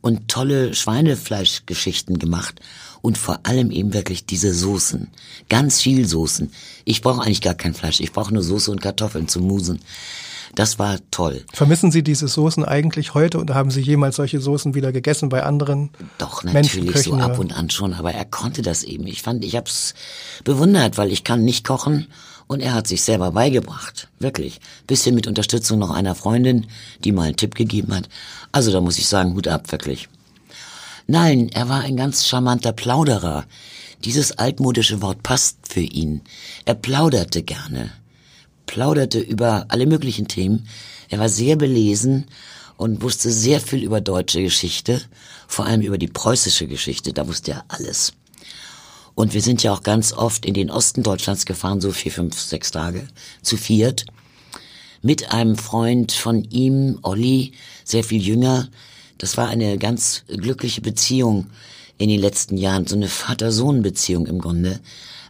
und 0.03 0.27
tolle 0.27 0.73
Schweinefleischgeschichten 0.73 2.19
gemacht 2.19 2.59
und 3.01 3.17
vor 3.17 3.39
allem 3.43 3.71
eben 3.71 3.93
wirklich 3.93 4.25
diese 4.25 4.53
Soßen. 4.53 5.09
Ganz 5.47 5.81
viel 5.81 6.05
Soßen. 6.05 6.51
Ich 6.83 7.01
brauche 7.01 7.21
eigentlich 7.21 7.41
gar 7.41 7.53
kein 7.53 7.73
Fleisch. 7.73 8.01
Ich 8.01 8.11
brauche 8.11 8.33
nur 8.33 8.43
Soße 8.43 8.69
und 8.69 8.81
Kartoffeln 8.81 9.29
zum 9.29 9.47
Musen. 9.47 9.79
Das 10.55 10.77
war 10.77 10.97
toll. 11.09 11.45
Vermissen 11.53 11.89
Sie 11.91 12.03
diese 12.03 12.27
Soßen 12.27 12.65
eigentlich 12.65 13.13
heute 13.13 13.39
und 13.39 13.51
haben 13.53 13.71
Sie 13.71 13.79
jemals 13.79 14.17
solche 14.17 14.41
Soßen 14.41 14.75
wieder 14.75 14.91
gegessen 14.91 15.29
bei 15.29 15.41
anderen? 15.41 15.89
Doch, 16.17 16.43
natürlich 16.43 17.01
so 17.01 17.15
ab 17.15 17.39
und 17.39 17.57
an 17.57 17.69
schon, 17.69 17.93
aber 17.93 18.13
er 18.13 18.25
konnte 18.25 18.61
das 18.61 18.83
eben. 18.83 19.07
Ich 19.07 19.21
fand, 19.21 19.43
ich 19.45 19.55
hab's 19.55 19.93
bewundert, 20.43 20.97
weil 20.97 21.11
ich 21.13 21.23
kann 21.23 21.45
nicht 21.45 21.65
kochen 21.65 22.07
und 22.47 22.61
er 22.61 22.73
hat 22.73 22.87
sich 22.87 23.01
selber 23.01 23.31
beigebracht. 23.31 24.07
Wirklich. 24.19 24.59
Bisschen 24.87 25.15
mit 25.15 25.27
Unterstützung 25.27 25.79
noch 25.79 25.91
einer 25.91 26.15
Freundin, 26.15 26.67
die 27.03 27.11
mal 27.11 27.23
einen 27.23 27.37
Tipp 27.37 27.55
gegeben 27.55 27.93
hat. 27.95 28.09
Also 28.51 28.71
da 28.71 28.81
muss 28.81 28.97
ich 28.97 29.07
sagen, 29.07 29.33
Hut 29.33 29.47
ab, 29.47 29.71
wirklich. 29.71 30.09
Nein, 31.07 31.49
er 31.53 31.69
war 31.69 31.81
ein 31.81 31.97
ganz 31.97 32.25
charmanter 32.25 32.71
Plauderer. 32.71 33.45
Dieses 34.03 34.37
altmodische 34.37 35.01
Wort 35.01 35.23
passt 35.23 35.57
für 35.67 35.81
ihn. 35.81 36.21
Er 36.65 36.75
plauderte 36.75 37.43
gerne 37.43 37.91
plauderte 38.73 39.19
über 39.19 39.65
alle 39.69 39.85
möglichen 39.85 40.27
Themen. 40.27 40.67
Er 41.09 41.19
war 41.19 41.29
sehr 41.29 41.55
belesen 41.55 42.25
und 42.75 43.03
wusste 43.03 43.31
sehr 43.31 43.61
viel 43.61 43.83
über 43.83 44.01
deutsche 44.01 44.41
Geschichte, 44.41 44.99
vor 45.47 45.65
allem 45.65 45.81
über 45.81 45.99
die 45.99 46.07
preußische 46.07 46.67
Geschichte, 46.67 47.13
da 47.13 47.27
wusste 47.27 47.51
er 47.51 47.65
alles. 47.67 48.13
Und 49.15 49.33
wir 49.33 49.41
sind 49.41 49.61
ja 49.63 49.73
auch 49.73 49.83
ganz 49.83 50.13
oft 50.13 50.45
in 50.45 50.53
den 50.53 50.71
Osten 50.71 51.03
Deutschlands 51.03 51.45
gefahren, 51.45 51.81
so 51.81 51.91
vier, 51.91 52.11
fünf, 52.11 52.39
sechs 52.39 52.71
Tage, 52.71 53.07
zu 53.41 53.57
viert, 53.57 54.05
mit 55.01 55.31
einem 55.31 55.57
Freund 55.57 56.11
von 56.11 56.43
ihm, 56.49 56.99
Olli, 57.03 57.51
sehr 57.83 58.03
viel 58.03 58.21
jünger. 58.21 58.69
Das 59.17 59.37
war 59.37 59.49
eine 59.49 59.77
ganz 59.77 60.23
glückliche 60.27 60.81
Beziehung 60.81 61.47
in 61.97 62.09
den 62.09 62.19
letzten 62.19 62.57
Jahren, 62.57 62.87
so 62.87 62.95
eine 62.95 63.09
Vater-Sohn-Beziehung 63.09 64.25
im 64.25 64.39
Grunde 64.39 64.79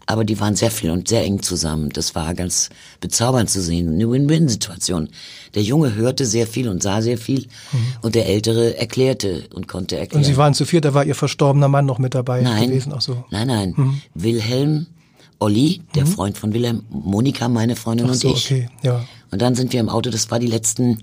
aber 0.06 0.26
die 0.26 0.40
waren 0.40 0.56
sehr 0.56 0.72
viel 0.72 0.92
und 0.92 1.08
sehr 1.08 1.24
eng 1.24 1.42
zusammen. 1.42 1.90
Das 1.90 2.16
war 2.16 2.34
ganz 2.34 2.70
bezaubernd 3.00 3.50
zu 3.50 3.62
sehen. 3.62 3.94
Eine 3.94 4.10
Win-Win-Situation. 4.10 5.10
Der 5.56 5.64
Junge 5.64 5.96
hörte 5.96 6.26
sehr 6.26 6.46
viel 6.48 6.68
und 6.68 6.84
sah 6.84 7.02
sehr 7.02 7.18
viel 7.18 7.48
mhm. 7.72 7.86
und 8.02 8.16
der 8.16 8.28
Ältere 8.28 8.78
erklärte 8.78 9.48
und 9.54 9.68
konnte 9.68 9.98
erklären. 9.98 10.24
Und 10.24 10.26
Sie 10.26 10.38
waren 10.38 10.54
zu 10.54 10.66
viert, 10.66 10.86
da 10.86 10.94
war 10.94 11.06
Ihr 11.06 11.16
verstorbener 11.16 11.68
Mann 11.68 11.86
noch 11.86 12.00
mit 12.00 12.16
dabei 12.16 12.42
nein, 12.42 12.70
gewesen? 12.70 12.92
Auch 12.92 13.02
so. 13.02 13.24
Nein, 13.30 13.48
nein. 13.48 13.74
Mhm. 13.76 14.02
Wilhelm, 14.14 14.88
Olli, 15.40 15.82
der 15.96 16.06
mhm. 16.06 16.10
Freund 16.10 16.38
von 16.38 16.54
Wilhelm, 16.54 16.84
Monika, 16.90 17.48
meine 17.48 17.76
Freundin 17.76 18.10
Ach 18.10 18.14
so, 18.14 18.30
und 18.30 18.38
ich. 18.38 18.46
Okay, 18.46 18.70
ja. 18.82 19.06
Und 19.32 19.42
dann 19.42 19.56
sind 19.56 19.74
wir 19.74 19.80
im 19.80 19.90
Auto, 19.90 20.10
das 20.10 20.30
war 20.32 20.40
die 20.40 20.48
letzten 20.48 21.00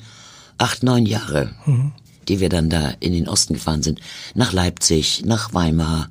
acht, 0.58 0.82
neun 0.82 1.06
Jahre. 1.06 1.52
Mhm 1.64 1.92
die 2.28 2.38
wir 2.38 2.48
dann 2.48 2.70
da 2.70 2.92
in 3.00 3.12
den 3.12 3.26
Osten 3.26 3.54
gefahren 3.54 3.82
sind, 3.82 3.98
nach 4.34 4.52
Leipzig, 4.52 5.24
nach 5.24 5.52
Weimar, 5.52 6.08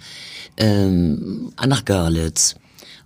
ähm, 0.58 1.54
nach 1.66 1.86
Görlitz, 1.86 2.56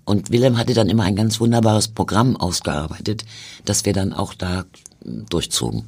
und 0.05 0.31
Wilhelm 0.31 0.57
hatte 0.57 0.73
dann 0.73 0.89
immer 0.89 1.03
ein 1.03 1.15
ganz 1.15 1.39
wunderbares 1.39 1.87
Programm 1.87 2.35
ausgearbeitet, 2.35 3.25
das 3.65 3.85
wir 3.85 3.93
dann 3.93 4.13
auch 4.13 4.33
da 4.33 4.65
durchzogen. 5.03 5.83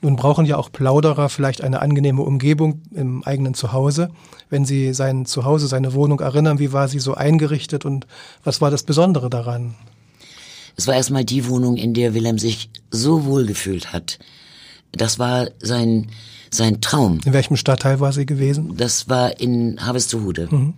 Nun 0.00 0.16
brauchen 0.16 0.46
ja 0.46 0.56
auch 0.56 0.70
Plauderer 0.70 1.28
vielleicht 1.28 1.62
eine 1.62 1.80
angenehme 1.80 2.22
Umgebung 2.22 2.82
im 2.92 3.22
eigenen 3.24 3.54
Zuhause. 3.54 4.10
Wenn 4.50 4.64
Sie 4.64 4.94
sein 4.94 5.26
Zuhause, 5.26 5.68
seine 5.68 5.92
Wohnung 5.92 6.20
erinnern, 6.20 6.58
wie 6.58 6.72
war 6.72 6.88
sie 6.88 6.98
so 6.98 7.14
eingerichtet 7.14 7.84
und 7.84 8.06
was 8.44 8.60
war 8.60 8.70
das 8.70 8.82
Besondere 8.82 9.28
daran? 9.28 9.74
Es 10.76 10.86
war 10.86 10.94
erstmal 10.94 11.24
die 11.24 11.48
Wohnung, 11.48 11.76
in 11.76 11.92
der 11.92 12.14
Wilhelm 12.14 12.38
sich 12.38 12.70
so 12.90 13.24
wohl 13.24 13.46
gefühlt 13.46 13.92
hat. 13.92 14.18
Das 14.92 15.18
war 15.18 15.48
sein, 15.58 16.08
sein 16.50 16.80
Traum. 16.80 17.18
In 17.24 17.32
welchem 17.32 17.56
Stadtteil 17.56 18.00
war 18.00 18.12
sie 18.12 18.26
gewesen? 18.26 18.76
Das 18.76 19.08
war 19.08 19.40
in 19.40 19.84
Harvestehude. 19.84 20.48
Mhm. 20.50 20.74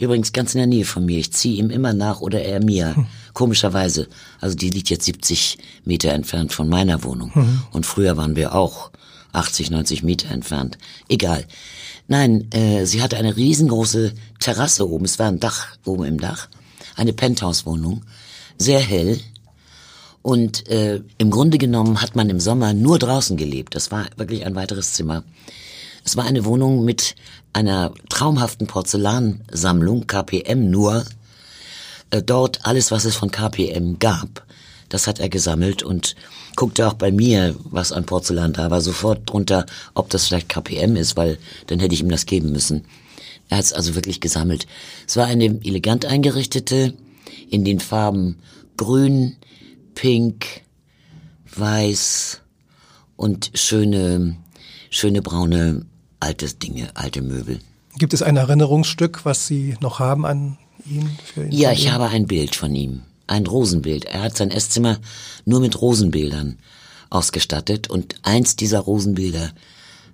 Übrigens 0.00 0.32
ganz 0.32 0.54
in 0.54 0.58
der 0.58 0.66
Nähe 0.66 0.86
von 0.86 1.04
mir. 1.04 1.18
Ich 1.18 1.32
ziehe 1.32 1.56
ihm 1.56 1.68
immer 1.68 1.92
nach 1.92 2.20
oder 2.20 2.42
er 2.42 2.64
mir. 2.64 2.96
Hm. 2.96 3.06
Komischerweise. 3.34 4.08
Also 4.40 4.56
die 4.56 4.70
liegt 4.70 4.88
jetzt 4.88 5.04
70 5.04 5.58
Meter 5.84 6.12
entfernt 6.12 6.52
von 6.52 6.68
meiner 6.68 7.04
Wohnung. 7.04 7.30
Mhm. 7.34 7.62
Und 7.72 7.86
früher 7.86 8.16
waren 8.16 8.34
wir 8.34 8.54
auch 8.54 8.90
80, 9.32 9.70
90 9.70 10.02
Meter 10.02 10.30
entfernt. 10.30 10.78
Egal. 11.08 11.44
Nein, 12.08 12.50
äh, 12.50 12.86
sie 12.86 13.02
hatte 13.02 13.18
eine 13.18 13.36
riesengroße 13.36 14.14
Terrasse 14.40 14.88
oben. 14.88 15.04
Es 15.04 15.18
war 15.18 15.28
ein 15.28 15.38
Dach 15.38 15.66
oben 15.84 16.04
im 16.04 16.18
Dach. 16.18 16.48
Eine 16.96 17.12
Penthouse-Wohnung. 17.12 18.02
Sehr 18.58 18.80
hell. 18.80 19.20
Und 20.22 20.66
äh, 20.68 21.02
im 21.18 21.30
Grunde 21.30 21.58
genommen 21.58 22.00
hat 22.00 22.16
man 22.16 22.30
im 22.30 22.40
Sommer 22.40 22.72
nur 22.72 22.98
draußen 22.98 23.36
gelebt. 23.36 23.74
Das 23.74 23.90
war 23.90 24.06
wirklich 24.16 24.44
ein 24.46 24.54
weiteres 24.54 24.94
Zimmer. 24.94 25.24
Es 26.04 26.16
war 26.16 26.24
eine 26.24 26.44
Wohnung 26.44 26.84
mit 26.84 27.14
einer 27.52 27.92
traumhaften 28.08 28.66
Porzellansammlung, 28.66 30.06
KPM 30.06 30.70
nur. 30.70 31.04
Äh, 32.10 32.22
dort 32.22 32.64
alles, 32.64 32.90
was 32.90 33.04
es 33.04 33.16
von 33.16 33.30
KPM 33.30 33.98
gab, 33.98 34.46
das 34.88 35.06
hat 35.06 35.20
er 35.20 35.28
gesammelt 35.28 35.82
und 35.82 36.16
guckte 36.56 36.86
auch 36.86 36.94
bei 36.94 37.12
mir, 37.12 37.54
was 37.64 37.92
an 37.92 38.04
Porzellan 38.04 38.52
da 38.52 38.70
war, 38.70 38.80
sofort 38.80 39.30
drunter, 39.30 39.66
ob 39.94 40.10
das 40.10 40.26
vielleicht 40.26 40.48
KPM 40.48 40.96
ist, 40.96 41.16
weil 41.16 41.38
dann 41.68 41.78
hätte 41.78 41.94
ich 41.94 42.00
ihm 42.00 42.10
das 42.10 42.26
geben 42.26 42.50
müssen. 42.52 42.84
Er 43.48 43.58
hat 43.58 43.64
es 43.64 43.72
also 43.72 43.94
wirklich 43.94 44.20
gesammelt. 44.20 44.66
Es 45.06 45.16
war 45.16 45.26
eine 45.26 45.44
elegant 45.64 46.04
eingerichtete, 46.04 46.94
in 47.48 47.64
den 47.64 47.80
Farben 47.80 48.38
grün, 48.76 49.36
pink, 49.94 50.46
weiß 51.54 52.40
und 53.16 53.50
schöne, 53.54 54.36
schöne 54.88 55.22
braune 55.22 55.86
alte 56.20 56.46
Dinge, 56.54 56.90
alte 56.94 57.22
Möbel. 57.22 57.60
Gibt 57.98 58.14
es 58.14 58.22
ein 58.22 58.36
Erinnerungsstück, 58.36 59.24
was 59.24 59.46
Sie 59.46 59.76
noch 59.80 59.98
haben 59.98 60.24
an 60.24 60.58
ihn? 60.86 61.18
ihn 61.36 61.50
ja, 61.50 61.72
ich 61.72 61.90
habe 61.90 62.08
ein 62.08 62.26
Bild 62.26 62.54
von 62.54 62.74
ihm. 62.74 63.02
Ein 63.26 63.46
Rosenbild. 63.46 64.06
Er 64.06 64.22
hat 64.22 64.36
sein 64.36 64.50
Esszimmer 64.50 64.98
nur 65.44 65.60
mit 65.60 65.80
Rosenbildern 65.80 66.58
ausgestattet 67.10 67.88
und 67.90 68.14
eins 68.22 68.56
dieser 68.56 68.80
Rosenbilder 68.80 69.52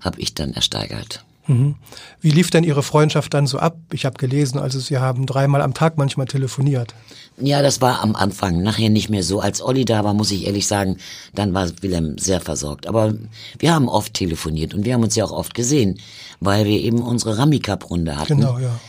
habe 0.00 0.20
ich 0.20 0.34
dann 0.34 0.52
ersteigert. 0.52 1.24
Mhm. 1.46 1.76
Wie 2.20 2.30
lief 2.30 2.50
denn 2.50 2.64
Ihre 2.64 2.82
Freundschaft 2.82 3.32
dann 3.34 3.46
so 3.46 3.58
ab? 3.58 3.76
Ich 3.92 4.04
habe 4.04 4.16
gelesen, 4.18 4.58
also 4.58 4.80
Sie 4.80 4.98
haben 4.98 5.26
dreimal 5.26 5.62
am 5.62 5.74
Tag 5.74 5.96
manchmal 5.96 6.26
telefoniert. 6.26 6.94
Ja, 7.38 7.62
das 7.62 7.80
war 7.80 8.02
am 8.02 8.16
Anfang, 8.16 8.62
nachher 8.62 8.88
nicht 8.88 9.10
mehr 9.10 9.22
so. 9.22 9.40
Als 9.40 9.62
Olli 9.62 9.84
da 9.84 10.04
war, 10.04 10.14
muss 10.14 10.30
ich 10.30 10.46
ehrlich 10.46 10.66
sagen, 10.66 10.96
dann 11.34 11.54
war 11.54 11.68
Wilhelm 11.82 12.18
sehr 12.18 12.40
versorgt. 12.40 12.86
Aber 12.86 13.14
wir 13.58 13.74
haben 13.74 13.88
oft 13.88 14.14
telefoniert 14.14 14.74
und 14.74 14.84
wir 14.84 14.94
haben 14.94 15.02
uns 15.02 15.14
ja 15.14 15.24
auch 15.24 15.32
oft 15.32 15.54
gesehen, 15.54 16.00
weil 16.40 16.64
wir 16.64 16.80
eben 16.80 17.00
unsere 17.00 17.38
Rami-Cup-Runde 17.38 18.16
hatten. 18.16 18.40
Genau, 18.40 18.58
ja. 18.58 18.80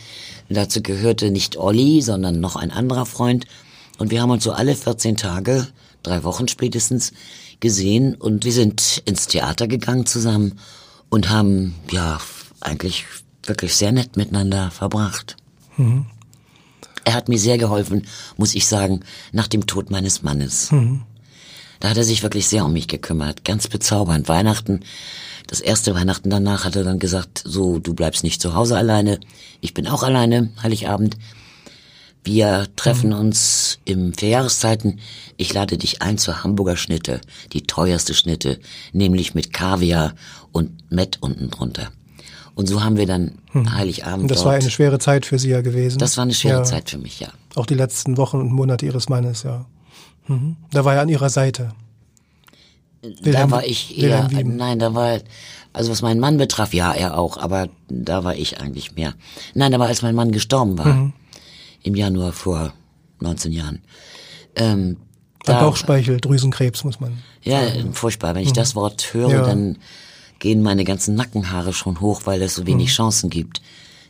Dazu 0.48 0.82
gehörte 0.82 1.30
nicht 1.30 1.58
Olli, 1.58 2.00
sondern 2.00 2.40
noch 2.40 2.56
ein 2.56 2.70
anderer 2.70 3.04
Freund. 3.04 3.44
Und 3.98 4.10
wir 4.10 4.22
haben 4.22 4.30
uns 4.30 4.44
so 4.44 4.52
alle 4.52 4.74
14 4.74 5.16
Tage, 5.16 5.66
drei 6.02 6.24
Wochen 6.24 6.48
spätestens, 6.48 7.12
gesehen 7.60 8.14
und 8.14 8.44
wir 8.44 8.52
sind 8.52 9.02
ins 9.04 9.26
Theater 9.26 9.66
gegangen 9.66 10.06
zusammen 10.06 10.58
und 11.10 11.28
haben 11.28 11.74
ja 11.90 12.18
eigentlich 12.60 13.04
wirklich 13.44 13.74
sehr 13.74 13.92
nett 13.92 14.16
miteinander 14.16 14.70
verbracht. 14.70 15.36
Mhm. 15.76 16.06
Er 17.04 17.14
hat 17.14 17.28
mir 17.28 17.38
sehr 17.38 17.56
geholfen, 17.58 18.06
muss 18.36 18.54
ich 18.54 18.66
sagen, 18.66 19.00
nach 19.32 19.48
dem 19.48 19.66
Tod 19.66 19.90
meines 19.90 20.22
Mannes. 20.22 20.70
Mhm. 20.70 21.02
Da 21.80 21.90
hat 21.90 21.96
er 21.96 22.04
sich 22.04 22.22
wirklich 22.22 22.48
sehr 22.48 22.64
um 22.64 22.72
mich 22.72 22.88
gekümmert, 22.88 23.44
ganz 23.44 23.68
bezaubernd. 23.68 24.28
Weihnachten, 24.28 24.80
das 25.46 25.60
erste 25.60 25.94
Weihnachten 25.94 26.28
danach 26.28 26.64
hat 26.64 26.76
er 26.76 26.84
dann 26.84 26.98
gesagt, 26.98 27.42
so, 27.44 27.78
du 27.78 27.94
bleibst 27.94 28.24
nicht 28.24 28.42
zu 28.42 28.54
Hause 28.54 28.76
alleine, 28.76 29.20
ich 29.60 29.74
bin 29.74 29.86
auch 29.86 30.02
alleine, 30.02 30.50
Heiligabend. 30.62 31.16
Wir 32.24 32.66
treffen 32.76 33.14
uns 33.14 33.78
im 33.86 34.12
Vierjahreszeiten. 34.12 35.00
Ich 35.38 35.54
lade 35.54 35.78
dich 35.78 36.02
ein 36.02 36.18
zur 36.18 36.42
Hamburger 36.42 36.76
Schnitte, 36.76 37.22
die 37.54 37.62
teuerste 37.62 38.12
Schnitte, 38.12 38.60
nämlich 38.92 39.34
mit 39.34 39.54
Kaviar 39.54 40.14
und 40.52 40.92
Mett 40.92 41.18
unten 41.22 41.48
drunter. 41.48 41.90
Und 42.58 42.66
so 42.66 42.82
haben 42.82 42.96
wir 42.96 43.06
dann 43.06 43.38
hm. 43.52 43.72
Heiligabend. 43.72 44.22
Und 44.22 44.30
das 44.32 44.44
war 44.44 44.54
eine 44.54 44.68
schwere 44.68 44.98
Zeit 44.98 45.26
für 45.26 45.38
Sie 45.38 45.50
ja 45.50 45.60
gewesen. 45.60 45.98
Das 45.98 46.16
war 46.16 46.22
eine 46.22 46.34
schwere 46.34 46.58
ja. 46.58 46.64
Zeit 46.64 46.90
für 46.90 46.98
mich, 46.98 47.20
ja. 47.20 47.28
Auch 47.54 47.66
die 47.66 47.74
letzten 47.74 48.16
Wochen 48.16 48.38
und 48.38 48.50
Monate 48.50 48.84
Ihres 48.84 49.08
Mannes, 49.08 49.44
ja. 49.44 49.64
Mhm. 50.26 50.56
Da 50.72 50.84
war 50.84 50.96
er 50.96 51.02
an 51.02 51.08
Ihrer 51.08 51.30
Seite. 51.30 51.70
Wilhelm, 53.00 53.50
da 53.50 53.50
war 53.52 53.64
ich 53.64 53.96
eher, 53.96 54.28
nein, 54.42 54.80
da 54.80 54.92
war, 54.92 55.20
also 55.72 55.92
was 55.92 56.02
meinen 56.02 56.18
Mann 56.18 56.36
betraf, 56.36 56.74
ja, 56.74 56.92
er 56.92 57.16
auch, 57.16 57.36
aber 57.36 57.68
da 57.88 58.24
war 58.24 58.34
ich 58.34 58.60
eigentlich 58.60 58.96
mehr. 58.96 59.14
Nein, 59.54 59.70
da 59.70 59.78
war, 59.78 59.86
als 59.86 60.02
mein 60.02 60.16
Mann 60.16 60.32
gestorben 60.32 60.76
war, 60.78 60.86
mhm. 60.86 61.12
im 61.84 61.94
Januar 61.94 62.32
vor 62.32 62.72
19 63.20 63.52
Jahren. 63.52 63.82
Ähm, 64.56 64.96
da, 65.44 65.60
Bauchspeicheldrüsenkrebs, 65.60 66.82
muss 66.82 66.98
man. 66.98 67.22
Ja, 67.44 67.68
sagen. 67.68 67.94
furchtbar. 67.94 68.34
Wenn 68.34 68.42
ich 68.42 68.50
mhm. 68.50 68.54
das 68.54 68.74
Wort 68.74 69.14
höre, 69.14 69.30
ja. 69.30 69.46
dann 69.46 69.78
gehen 70.38 70.62
meine 70.62 70.84
ganzen 70.84 71.14
Nackenhaare 71.14 71.72
schon 71.72 72.00
hoch, 72.00 72.22
weil 72.24 72.42
es 72.42 72.54
so 72.54 72.66
wenig 72.66 72.88
mhm. 72.88 72.92
Chancen 72.92 73.30
gibt, 73.30 73.60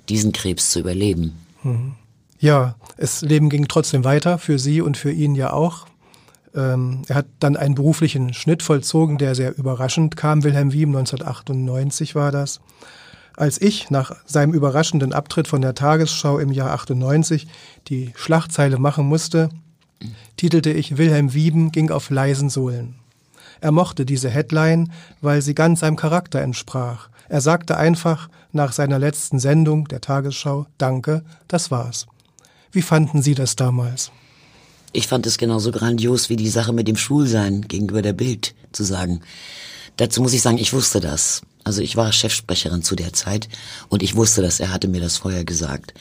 diesen 0.09 0.33
Krebs 0.33 0.71
zu 0.71 0.81
überleben. 0.81 1.39
Mhm. 1.63 1.95
Ja, 2.41 2.77
das 2.97 3.23
Leben 3.23 3.51
ging 3.51 3.67
trotzdem 3.69 4.05
weiter, 4.05 4.39
für 4.39 4.59
Sie 4.59 4.81
und 4.81 4.97
für 4.97 5.11
ihn 5.11 5.35
ja 5.35 5.53
auch. 5.53 5.87
Ähm, 6.55 7.03
er 7.09 7.17
hat 7.17 7.27
dann 7.41 7.57
einen 7.57 7.75
beruflichen 7.75 8.33
Schnitt 8.33 8.63
vollzogen, 8.63 9.19
der 9.19 9.35
sehr 9.35 9.57
überraschend 9.59 10.17
kam. 10.17 10.45
Wilhelm 10.45 10.73
Wiem, 10.73 10.91
1998 10.91 12.15
war 12.15 12.31
das. 12.31 12.61
Als 13.37 13.61
ich 13.61 13.91
nach 13.91 14.17
seinem 14.27 14.53
überraschenden 14.53 15.13
Abtritt 15.13 15.47
von 15.47 15.61
der 15.61 15.75
Tagesschau 15.75 16.39
im 16.39 16.51
Jahr 16.51 16.73
98 16.73 17.47
die 17.89 18.13
Schlagzeile 18.17 18.79
machen 18.79 19.07
musste, 19.07 19.51
titelte 20.37 20.71
ich 20.71 20.97
Wilhelm 20.97 21.35
Wieben 21.35 21.71
ging 21.71 21.91
auf 21.91 22.11
leisen 22.11 22.51
Sohlen. 22.51 22.97
Er 23.61 23.73
mochte 23.73 24.05
diese 24.05 24.31
Headline, 24.31 24.93
weil 25.21 25.43
sie 25.43 25.55
ganz 25.55 25.81
seinem 25.81 25.97
Charakter 25.97 26.41
entsprach. 26.41 27.09
Er 27.29 27.41
sagte 27.41 27.77
einfach 27.77 28.29
nach 28.53 28.73
seiner 28.73 28.99
letzten 28.99 29.39
Sendung 29.39 29.89
der 29.89 30.01
Tagesschau, 30.01 30.67
Danke, 30.79 31.25
das 31.47 31.71
war's. 31.71 32.07
Wie 32.73 32.83
fanden 32.83 33.23
Sie 33.23 33.35
das 33.35 33.57
damals? 33.57 34.11
Ich 34.93 35.07
fand 35.07 35.27
es 35.27 35.39
genauso 35.39 35.71
grandios 35.71 36.29
wie 36.31 36.37
die 36.37 36.49
Sache 36.49 36.73
mit 36.73 36.89
dem 36.89 36.97
Schwulsein 36.97 37.63
gegenüber 37.63 38.03
der 38.03 38.15
Bild 38.15 38.55
zu 38.73 38.85
sagen. 38.85 39.21
Dazu 39.97 40.23
muss 40.23 40.33
ich 40.33 40.43
sagen, 40.43 40.59
ich 40.59 40.73
wusste 40.73 41.01
das. 41.01 41.43
Also 41.65 41.83
ich 41.83 41.97
war 41.97 42.13
Chefsprecherin 42.13 42.83
zu 42.83 42.97
der 42.97 43.13
Zeit 43.13 43.49
und 43.89 44.03
ich 44.03 44.17
wusste 44.17 44.41
das, 44.41 44.61
er 44.61 44.73
hatte 44.73 44.89
mir 44.89 45.01
das 45.01 45.19
vorher 45.19 45.45
gesagt. 45.45 45.93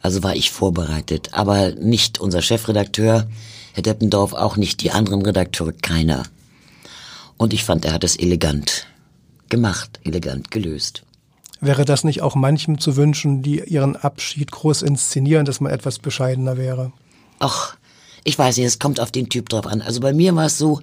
Also 0.00 0.22
war 0.22 0.36
ich 0.36 0.50
vorbereitet. 0.50 1.30
Aber 1.32 1.72
nicht 1.72 2.20
unser 2.20 2.42
Chefredakteur, 2.42 3.28
Herr 3.72 3.82
Deppendorf, 3.82 4.32
auch 4.32 4.56
nicht 4.56 4.82
die 4.82 4.90
anderen 4.90 5.22
Redakteure, 5.22 5.72
keiner. 5.72 6.24
Und 7.36 7.52
ich 7.52 7.64
fand, 7.64 7.84
er 7.84 7.92
hat 7.92 8.04
es 8.04 8.16
elegant 8.16 8.86
gemacht, 9.48 10.00
elegant 10.04 10.50
gelöst. 10.50 11.02
Wäre 11.60 11.84
das 11.84 12.04
nicht 12.04 12.22
auch 12.22 12.34
manchem 12.34 12.78
zu 12.78 12.96
wünschen, 12.96 13.42
die 13.42 13.60
ihren 13.60 13.96
Abschied 13.96 14.50
groß 14.50 14.82
inszenieren, 14.82 15.46
dass 15.46 15.60
man 15.60 15.72
etwas 15.72 15.98
bescheidener 15.98 16.56
wäre? 16.56 16.92
Ach, 17.38 17.76
ich 18.24 18.38
weiß 18.38 18.56
nicht, 18.56 18.66
es 18.66 18.78
kommt 18.78 19.00
auf 19.00 19.12
den 19.12 19.28
Typ 19.28 19.48
drauf 19.48 19.66
an. 19.66 19.82
Also 19.82 20.00
bei 20.00 20.12
mir 20.12 20.34
war 20.34 20.46
es 20.46 20.58
so, 20.58 20.80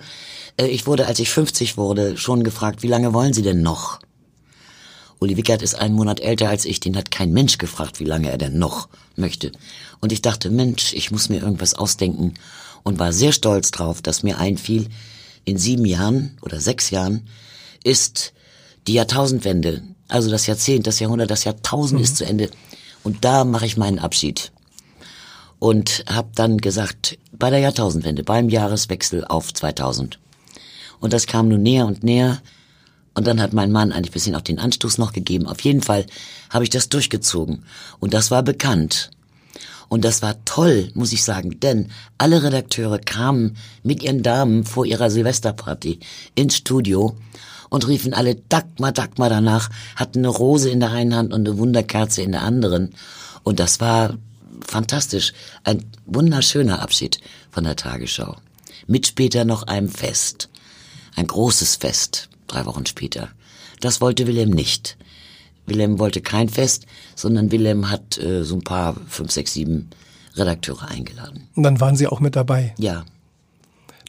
äh, 0.58 0.68
ich 0.68 0.88
wurde, 0.88 1.08
als 1.08 1.20
ich 1.20 1.30
50 1.30 1.78
wurde, 1.78 2.18
schon 2.18 2.44
gefragt, 2.44 2.84
wie 2.84 2.88
lange 2.88 3.14
wollen 3.14 3.34
Sie 3.34 3.42
denn 3.42 3.62
noch? 3.62 4.00
Uli 5.20 5.38
Wickert 5.38 5.62
ist 5.62 5.76
einen 5.76 5.94
Monat 5.94 6.20
älter 6.20 6.50
als 6.50 6.66
ich, 6.66 6.80
den 6.80 6.98
hat 6.98 7.12
kein 7.12 7.32
Mensch 7.32 7.60
gefragt, 7.60 8.00
wie 8.00 8.06
lange 8.06 8.32
er 8.32 8.40
denn 8.40 8.58
noch 8.58 8.90
möchte. 9.16 9.52
Und 10.00 10.12
ich 10.12 10.24
dachte, 10.24 10.50
Mensch, 10.50 10.94
ich 10.94 11.12
muss 11.12 11.30
mir 11.30 11.42
irgendwas 11.42 11.76
ausdenken 11.76 12.34
und 12.82 12.98
war 12.98 13.14
sehr 13.14 13.32
stolz 13.32 13.70
drauf, 13.70 14.02
dass 14.02 14.24
mir 14.24 14.40
einfiel, 14.40 14.88
in 15.46 15.58
sieben 15.58 15.86
Jahren 15.86 16.38
oder 16.42 16.60
sechs 16.60 16.90
Jahren 16.90 17.28
ist 17.84 18.34
die 18.88 18.94
Jahrtausendwende, 18.94 19.84
also 20.08 20.30
das 20.30 20.48
Jahrzehnt, 20.48 20.88
das 20.88 21.00
Jahrhundert, 21.00 21.32
das 21.32 21.44
Jahrtausend 21.44 22.00
mhm. 22.00 22.04
ist 22.04 22.18
zu 22.18 22.26
Ende. 22.26 22.50
Und 23.04 23.24
da 23.26 23.44
mache 23.44 23.66
ich 23.66 23.78
meinen 23.78 24.00
Abschied. 24.00 24.52
Und 25.60 26.04
habe 26.10 26.30
dann 26.34 26.58
gesagt, 26.58 27.18
bei 27.32 27.50
der 27.50 27.60
Jahrtausendwende, 27.60 28.24
beim 28.24 28.50
Jahreswechsel 28.50 29.26
auf 29.26 29.54
2000. 29.54 30.20
Und 31.00 31.14
das 31.14 31.28
kam 31.28 31.50
nun 31.50 31.62
näher 31.62 31.86
und 31.86 32.04
näher. 32.04 32.42
Und 33.14 33.28
dann 33.28 33.42
hat 33.42 33.54
mein 33.54 33.72
Mann 33.72 33.92
eigentlich 33.92 34.12
bisschen 34.12 34.36
auch 34.36 34.42
den 34.42 34.60
Anstoß 34.60 34.98
noch 34.98 35.14
gegeben. 35.14 35.48
Auf 35.48 35.62
jeden 35.62 35.82
Fall 35.82 36.06
habe 36.50 36.64
ich 36.64 36.70
das 36.70 36.90
durchgezogen. 36.90 37.64
Und 38.00 38.14
das 38.14 38.32
war 38.32 38.42
bekannt. 38.44 39.12
Und 39.92 40.06
das 40.06 40.22
war 40.22 40.38
toll, 40.46 40.90
muss 40.94 41.12
ich 41.12 41.22
sagen, 41.22 41.60
denn 41.60 41.92
alle 42.18 42.44
Redakteure 42.44 42.98
kamen 42.98 43.58
mit 43.84 44.02
ihren 44.02 44.24
Damen 44.24 44.64
vor 44.64 44.86
ihrer 44.86 45.12
Silvesterparty 45.12 46.00
ins 46.34 46.56
Studio 46.56 47.18
und 47.70 47.86
riefen 47.90 48.14
alle 48.14 48.36
Dagmar, 48.36 48.94
Dagmar 48.94 49.30
danach, 49.30 49.70
hatten 49.98 50.20
eine 50.20 50.30
Rose 50.30 50.70
in 50.70 50.80
der 50.80 50.92
einen 50.92 51.14
Hand 51.14 51.34
und 51.34 51.46
eine 51.46 51.58
Wunderkerze 51.58 52.22
in 52.22 52.32
der 52.32 52.44
anderen. 52.44 52.92
Und 53.44 53.60
das 53.60 53.82
war 53.82 54.18
fantastisch. 54.66 55.34
Ein 55.66 55.84
wunderschöner 56.06 56.82
Abschied 56.82 57.20
von 57.50 57.66
der 57.66 57.76
Tagesschau. 57.76 58.38
Mit 58.88 59.08
später 59.08 59.44
noch 59.44 59.64
einem 59.64 59.90
Fest. 59.90 60.48
Ein 61.18 61.28
großes 61.28 61.76
Fest, 61.76 62.30
drei 62.48 62.66
Wochen 62.66 62.86
später. 62.86 63.28
Das 63.82 64.00
wollte 64.00 64.26
Wilhelm 64.26 64.52
nicht. 64.52 64.96
Wilhelm 65.66 66.00
wollte 66.00 66.22
kein 66.22 66.50
Fest, 66.50 66.86
sondern 67.16 67.52
Wilhelm 67.52 67.90
hat 67.90 68.18
äh, 68.18 68.44
so 68.44 68.56
ein 68.56 68.64
paar, 68.64 68.96
fünf, 69.08 69.32
sechs, 69.32 69.54
sieben 69.54 69.90
Redakteure 70.36 70.88
eingeladen. 70.90 71.48
Und 71.56 71.64
dann 71.64 71.80
waren 71.80 71.96
Sie 71.96 72.08
auch 72.08 72.20
mit 72.20 72.36
dabei? 72.36 72.74
Ja. 72.78 73.06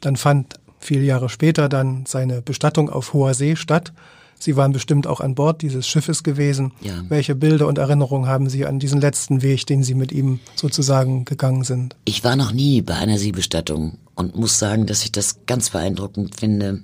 Dann 0.00 0.16
fand 0.16 0.54
viele 0.78 1.02
Jahre 1.02 1.28
später 1.28 1.68
dann 1.68 2.04
seine 2.06 2.42
Bestattung 2.42 2.90
auf 2.90 3.12
hoher 3.12 3.34
See 3.34 3.56
statt. 3.56 3.92
Sie 4.38 4.56
waren 4.56 4.72
bestimmt 4.72 5.06
auch 5.06 5.20
an 5.20 5.36
Bord 5.36 5.62
dieses 5.62 5.86
Schiffes 5.86 6.24
gewesen. 6.24 6.72
Ja. 6.80 7.04
Welche 7.08 7.36
Bilder 7.36 7.68
und 7.68 7.78
Erinnerungen 7.78 8.28
haben 8.28 8.48
Sie 8.48 8.66
an 8.66 8.80
diesen 8.80 9.00
letzten 9.00 9.40
Weg, 9.40 9.66
den 9.66 9.84
Sie 9.84 9.94
mit 9.94 10.10
ihm 10.10 10.40
sozusagen 10.56 11.24
gegangen 11.24 11.62
sind? 11.62 11.94
Ich 12.04 12.24
war 12.24 12.34
noch 12.34 12.50
nie 12.50 12.82
bei 12.82 12.94
einer 12.94 13.18
Seebestattung 13.18 13.98
und 14.16 14.34
muss 14.34 14.58
sagen, 14.58 14.86
dass 14.86 15.04
ich 15.04 15.12
das 15.12 15.46
ganz 15.46 15.70
beeindruckend 15.70 16.34
finde, 16.34 16.82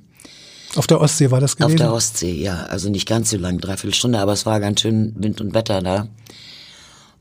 auf 0.76 0.86
der 0.86 1.00
Ostsee 1.00 1.30
war 1.30 1.40
das 1.40 1.56
gewesen? 1.56 1.72
Auf 1.72 1.78
der 1.78 1.92
Ostsee, 1.92 2.32
ja. 2.32 2.64
Also 2.64 2.90
nicht 2.90 3.08
ganz 3.08 3.30
so 3.30 3.38
lang, 3.38 3.58
dreiviertel 3.58 3.94
Stunde, 3.94 4.18
aber 4.18 4.32
es 4.32 4.46
war 4.46 4.60
ganz 4.60 4.80
schön 4.80 5.14
Wind 5.16 5.40
und 5.40 5.54
Wetter 5.54 5.80
da. 5.80 6.08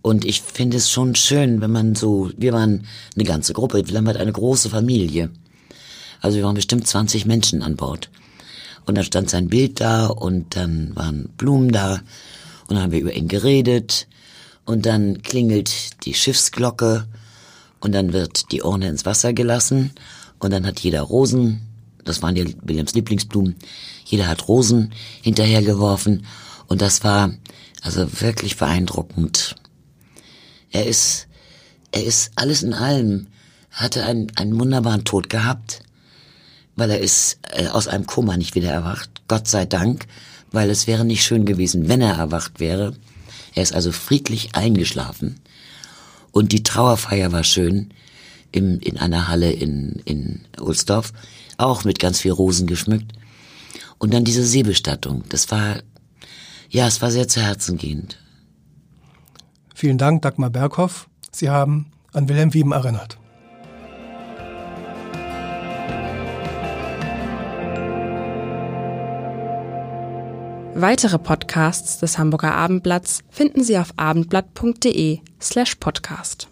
Und 0.01 0.25
ich 0.25 0.41
finde 0.41 0.77
es 0.77 0.91
schon 0.91 1.15
schön, 1.15 1.61
wenn 1.61 1.71
man 1.71 1.95
so, 1.95 2.31
wir 2.37 2.53
waren 2.53 2.85
eine 3.15 3.23
ganze 3.23 3.53
Gruppe, 3.53 3.87
wir 3.87 3.97
haben 3.97 4.07
halt 4.07 4.17
eine 4.17 4.31
große 4.31 4.69
Familie. 4.69 5.29
Also 6.21 6.37
wir 6.37 6.45
waren 6.45 6.55
bestimmt 6.55 6.87
20 6.87 7.25
Menschen 7.25 7.61
an 7.61 7.75
Bord. 7.75 8.09
Und 8.85 8.95
dann 8.95 9.03
stand 9.03 9.29
sein 9.29 9.49
Bild 9.49 9.81
da 9.81 10.07
und 10.07 10.55
dann 10.55 10.95
waren 10.95 11.29
Blumen 11.37 11.71
da 11.71 11.99
und 12.67 12.75
dann 12.75 12.83
haben 12.83 12.91
wir 12.91 13.01
über 13.01 13.13
ihn 13.13 13.27
geredet 13.27 14.07
und 14.65 14.85
dann 14.85 15.21
klingelt 15.23 16.05
die 16.05 16.13
Schiffsglocke 16.13 17.05
und 17.81 17.93
dann 17.93 18.13
wird 18.13 18.51
die 18.51 18.61
Urne 18.61 18.87
ins 18.87 19.05
Wasser 19.05 19.33
gelassen 19.33 19.91
und 20.39 20.53
dann 20.53 20.65
hat 20.65 20.79
jeder 20.79 21.01
Rosen 21.01 21.66
das 22.07 22.21
waren 22.21 22.35
ja 22.35 22.45
Williams 22.63 22.93
Lieblingsblumen. 22.93 23.55
Jeder 24.05 24.27
hat 24.27 24.47
Rosen 24.47 24.93
hinterhergeworfen 25.21 26.25
und 26.67 26.81
das 26.81 27.03
war 27.03 27.33
also 27.81 28.21
wirklich 28.21 28.57
beeindruckend. 28.57 29.55
Er 30.71 30.85
ist, 30.85 31.27
er 31.91 32.03
ist 32.03 32.31
alles 32.35 32.63
in 32.63 32.73
allem, 32.73 33.27
hatte 33.71 34.05
einen, 34.05 34.31
einen 34.35 34.59
wunderbaren 34.59 35.03
Tod 35.03 35.29
gehabt, 35.29 35.81
weil 36.75 36.89
er 36.89 36.99
ist 36.99 37.39
äh, 37.51 37.67
aus 37.67 37.87
einem 37.87 38.05
Koma 38.05 38.37
nicht 38.37 38.55
wieder 38.55 38.71
erwacht. 38.71 39.09
Gott 39.27 39.47
sei 39.47 39.65
Dank, 39.65 40.07
weil 40.51 40.69
es 40.69 40.87
wäre 40.87 41.05
nicht 41.05 41.23
schön 41.23 41.45
gewesen, 41.45 41.87
wenn 41.87 42.01
er 42.01 42.15
erwacht 42.15 42.59
wäre. 42.59 42.93
Er 43.53 43.63
ist 43.63 43.73
also 43.73 43.91
friedlich 43.91 44.55
eingeschlafen. 44.55 45.39
Und 46.31 46.51
die 46.51 46.63
Trauerfeier 46.63 47.31
war 47.31 47.43
schön 47.43 47.91
im, 48.51 48.79
in 48.79 48.97
einer 48.97 49.27
Halle 49.27 49.51
in, 49.51 50.01
in 50.05 50.41
Ohlsdorf 50.59 51.13
auch 51.57 51.83
mit 51.83 51.99
ganz 51.99 52.21
viel 52.21 52.31
Rosen 52.31 52.67
geschmückt. 52.67 53.13
Und 53.97 54.13
dann 54.13 54.23
diese 54.23 54.45
Seebestattung, 54.45 55.23
das 55.29 55.49
war, 55.51 55.77
ja, 56.69 56.87
es 56.87 57.01
war 57.01 57.11
sehr 57.11 57.27
zu 57.27 57.41
Herzen 57.41 57.77
gehend. 57.77 58.19
Vielen 59.73 59.97
Dank, 59.97 60.21
Dagmar 60.21 60.49
Berghoff. 60.49 61.09
Sie 61.31 61.49
haben 61.49 61.91
an 62.13 62.29
Wilhelm 62.29 62.53
Wieben 62.53 62.71
erinnert. 62.71 63.17
Weitere 70.79 71.17
Podcasts 71.17 71.97
des 71.97 72.19
Hamburger 72.19 72.53
Abendblatts 72.53 73.23
finden 73.31 73.63
Sie 73.63 73.79
auf 73.79 73.93
abendblatt.de 73.97 75.21
slash 75.41 75.75
podcast. 75.75 76.49